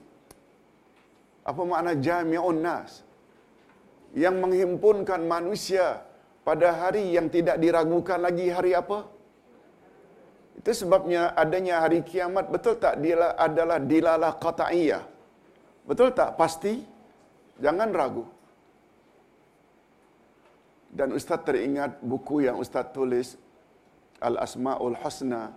[1.47, 3.03] apa makna jami'un nas?
[4.15, 6.03] Yang menghimpunkan manusia
[6.47, 8.99] pada hari yang tidak diragukan lagi hari apa?
[10.59, 15.03] Itu sebabnya adanya hari kiamat betul tak dia adalah dilalah qat'iyah.
[15.83, 16.39] Betul tak?
[16.39, 16.79] Pasti.
[17.59, 18.23] Jangan ragu.
[20.95, 23.35] Dan Ustaz teringat buku yang Ustaz tulis
[24.23, 25.51] Al-Asma'ul Husna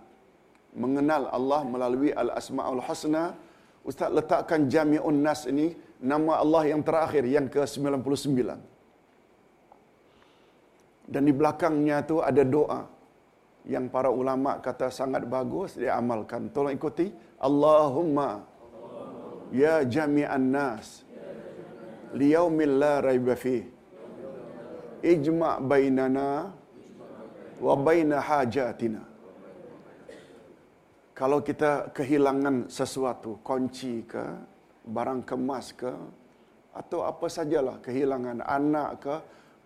[0.75, 3.39] mengenal Allah melalui Al-Asma'ul Husna
[3.87, 5.71] Ustaz letakkan Jami'un Nas ini
[6.03, 8.35] nama Allah yang terakhir yang ke-99.
[11.09, 12.85] Dan di belakangnya tu ada doa
[13.65, 16.51] yang para ulama kata sangat bagus dia amalkan.
[16.53, 17.09] Tolong ikuti.
[17.39, 18.43] Allahumma
[19.49, 21.01] ya jami'an nas
[22.13, 23.65] liyaumil la raiba fi
[25.03, 26.51] ijma' bainana
[27.59, 29.03] wa baina hajatina.
[31.15, 34.23] Kalau kita kehilangan sesuatu, kunci ke,
[34.87, 35.91] barang kemas ke,
[36.71, 39.15] atau apa sajalah kehilangan anak ke,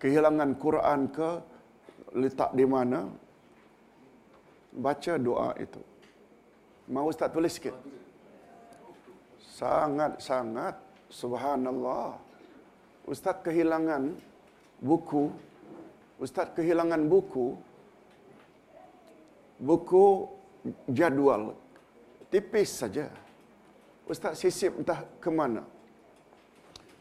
[0.02, 1.30] kehilangan Quran ke,
[2.18, 3.06] letak di mana,
[4.74, 5.78] baca doa itu.
[6.90, 7.78] Mau Ustaz tulis sikit?
[9.38, 10.74] Sangat-sangat
[11.06, 12.18] subhanallah.
[13.06, 14.33] Ustaz kehilangan
[14.84, 15.32] buku.
[16.20, 17.56] Ustaz kehilangan buku.
[19.56, 20.28] Buku
[20.92, 21.56] jadual.
[22.28, 23.08] Tipis saja.
[24.04, 25.64] Ustaz sisip entah ke mana.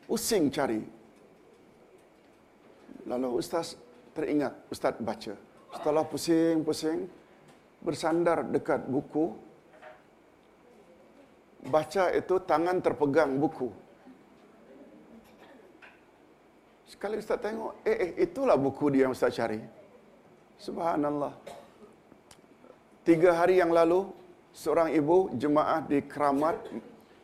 [0.07, 0.79] Pusing cari.
[3.03, 3.75] Lalu Ustaz
[4.15, 5.35] teringat, Ustaz baca.
[5.73, 7.09] Setelah pusing-pusing,
[7.83, 9.35] bersandar dekat buku,
[11.67, 13.82] baca itu tangan terpegang buku.
[16.93, 19.57] Sekali Ustaz tengok, eh, eh itulah buku dia yang Ustaz cari.
[20.61, 21.33] Subhanallah.
[23.01, 24.13] Tiga hari yang lalu,
[24.53, 26.61] seorang ibu jemaah di keramat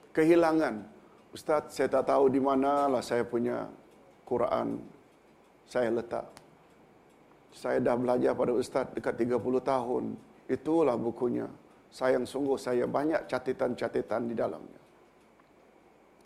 [0.10, 0.82] kehilangan.
[1.30, 3.70] Ustaz, saya tak tahu di mana lah saya punya
[4.26, 4.82] Quran
[5.70, 6.26] saya letak.
[7.54, 10.18] Saya dah belajar pada Ustaz dekat 30 tahun.
[10.50, 11.46] Itulah bukunya.
[11.94, 14.82] Sayang sungguh saya banyak catatan-catatan di dalamnya.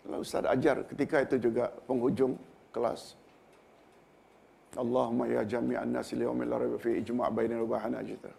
[0.08, 2.40] Lalu Ustaz ajar ketika itu juga penghujung
[2.72, 3.20] kelas.
[4.74, 8.30] Allahumma ya jami'an nasi liyawmin la raiba fi ijma' bainal ubahana jita.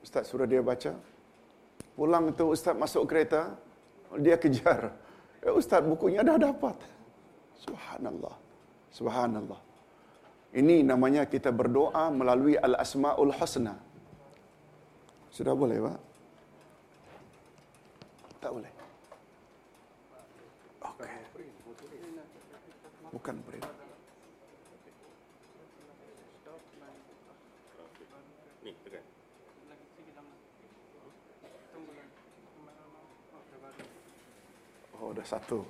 [0.00, 0.96] Ustaz suruh dia baca.
[1.92, 3.52] Pulang itu Ustaz masuk kereta,
[4.16, 4.94] dia kejar.
[5.44, 6.76] Ya Ustaz bukunya dah dapat.
[7.60, 8.34] Subhanallah.
[8.94, 9.60] Subhanallah.
[10.56, 13.76] Ini namanya kita berdoa melalui Al-Asma'ul Husna.
[15.28, 15.98] Sudah boleh, Pak?
[18.40, 18.72] Tak boleh.
[20.88, 21.20] Okey.
[23.12, 23.77] Bukan print.
[34.98, 35.62] Oh, dah satu.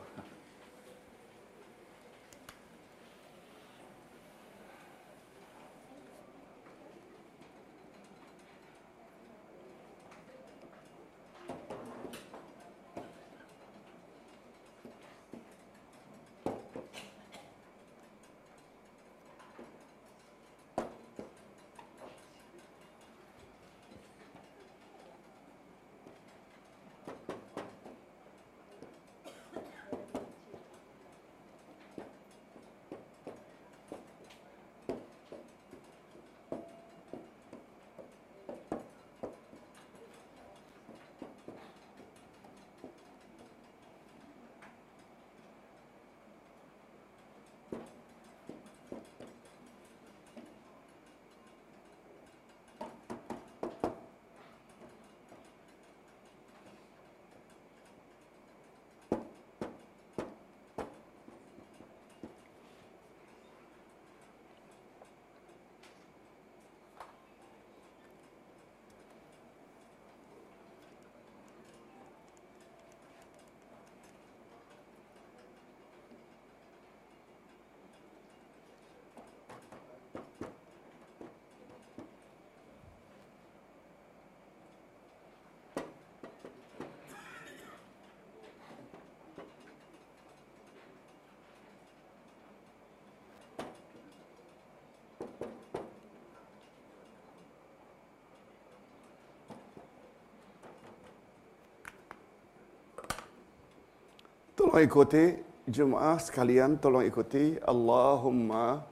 [104.69, 105.33] Tolong ikuti
[105.65, 108.85] jemaah sekalian tolong ikuti Allahumma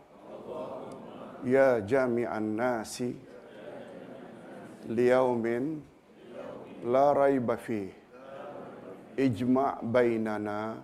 [1.44, 3.12] ya jami'an nasi
[4.88, 5.84] liyaumin
[6.80, 7.92] la raiba fi.
[9.20, 10.80] Ijma' bainana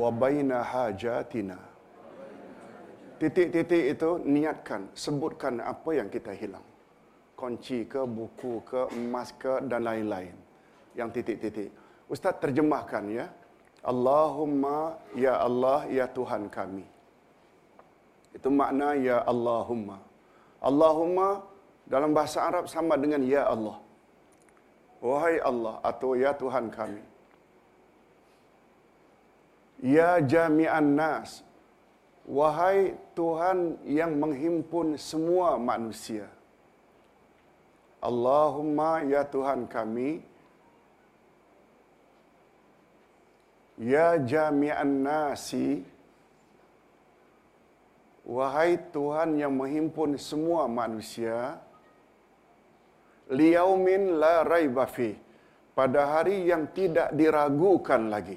[0.00, 1.60] wa baina hajatina.
[3.20, 6.64] Titik-titik itu niatkan sebutkan apa yang kita hilang.
[7.36, 10.32] Kunci ke buku ke emas ke dan lain-lain.
[10.96, 11.68] Yang titik-titik.
[12.08, 13.28] Ustaz terjemahkan ya.
[13.82, 16.86] Allahumma ya Allah ya Tuhan kami.
[18.30, 19.98] Itu makna ya Allahumma.
[20.62, 21.42] Allahumma
[21.90, 23.82] dalam bahasa Arab sama dengan ya Allah.
[25.02, 27.02] Wahai Allah atau ya Tuhan kami.
[29.82, 31.42] Ya jami'an nas.
[32.22, 36.30] Wahai Tuhan yang menghimpun semua manusia.
[37.98, 40.22] Allahumma ya Tuhan kami.
[43.78, 45.80] Ya jami'an nasi.
[48.22, 51.58] Wahai Tuhan yang menghimpun semua manusia.
[53.32, 55.16] Liyaumin la raiba fi.
[55.72, 58.36] Pada hari yang tidak diragukan lagi.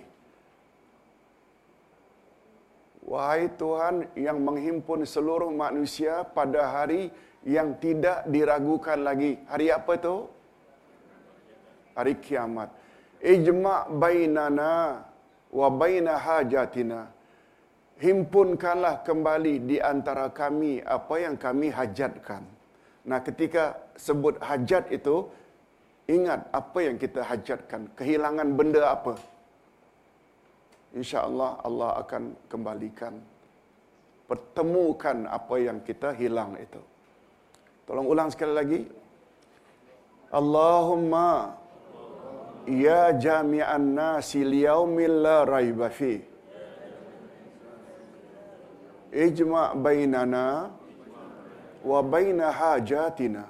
[3.06, 7.14] Wahai Tuhan yang menghimpun seluruh manusia pada hari
[7.46, 9.38] yang tidak diragukan lagi.
[9.46, 10.16] Hari apa itu?
[11.94, 12.74] Hari kiamat.
[13.22, 15.06] Ijma' bainana
[15.56, 17.02] wa baina hajatina.
[17.96, 22.44] Himpunkanlah kembali di antara kami apa yang kami hajatkan.
[23.08, 25.32] Nah, ketika sebut hajat itu,
[26.12, 27.88] ingat apa yang kita hajatkan.
[27.96, 29.16] Kehilangan benda apa?
[30.92, 33.16] Insya Allah Allah akan kembalikan.
[34.28, 36.82] Pertemukan apa yang kita hilang itu.
[37.88, 38.82] Tolong ulang sekali lagi.
[40.36, 41.56] Allahumma
[42.68, 46.22] ya jami'an nasi liyaumil la raiba fi.
[49.16, 50.76] Ijma' bainana
[51.86, 53.44] wa baina hajatina.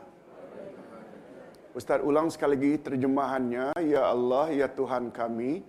[1.75, 3.75] Ustaz ulang sekali lagi terjemahannya.
[3.83, 5.65] Ya Allah, ya Tuhan kami.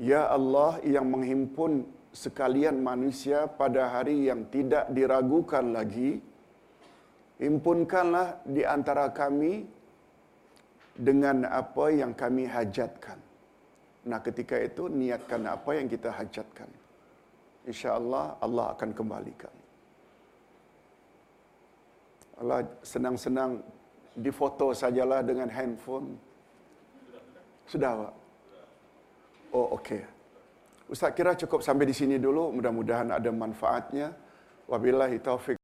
[0.00, 6.24] Ya Allah yang menghimpun sekalian manusia pada hari yang tidak diragukan lagi.
[7.36, 9.68] Himpunkanlah di antara kami
[10.96, 13.18] dengan apa yang kami hajatkan.
[14.08, 16.68] Nah ketika itu niatkan apa yang kita hajatkan.
[17.68, 18.38] Insya Allah
[18.72, 19.52] akan kembalikan.
[22.40, 23.60] Allah senang-senang
[24.16, 26.16] difoto sajalah dengan handphone.
[27.68, 28.12] Sudah, Pak?
[29.52, 30.02] Oh, okey.
[30.90, 32.50] Ustaz kira cukup sampai di sini dulu.
[32.54, 34.10] Mudah-mudahan ada manfaatnya.
[34.66, 35.58] Wabillahi taufiq.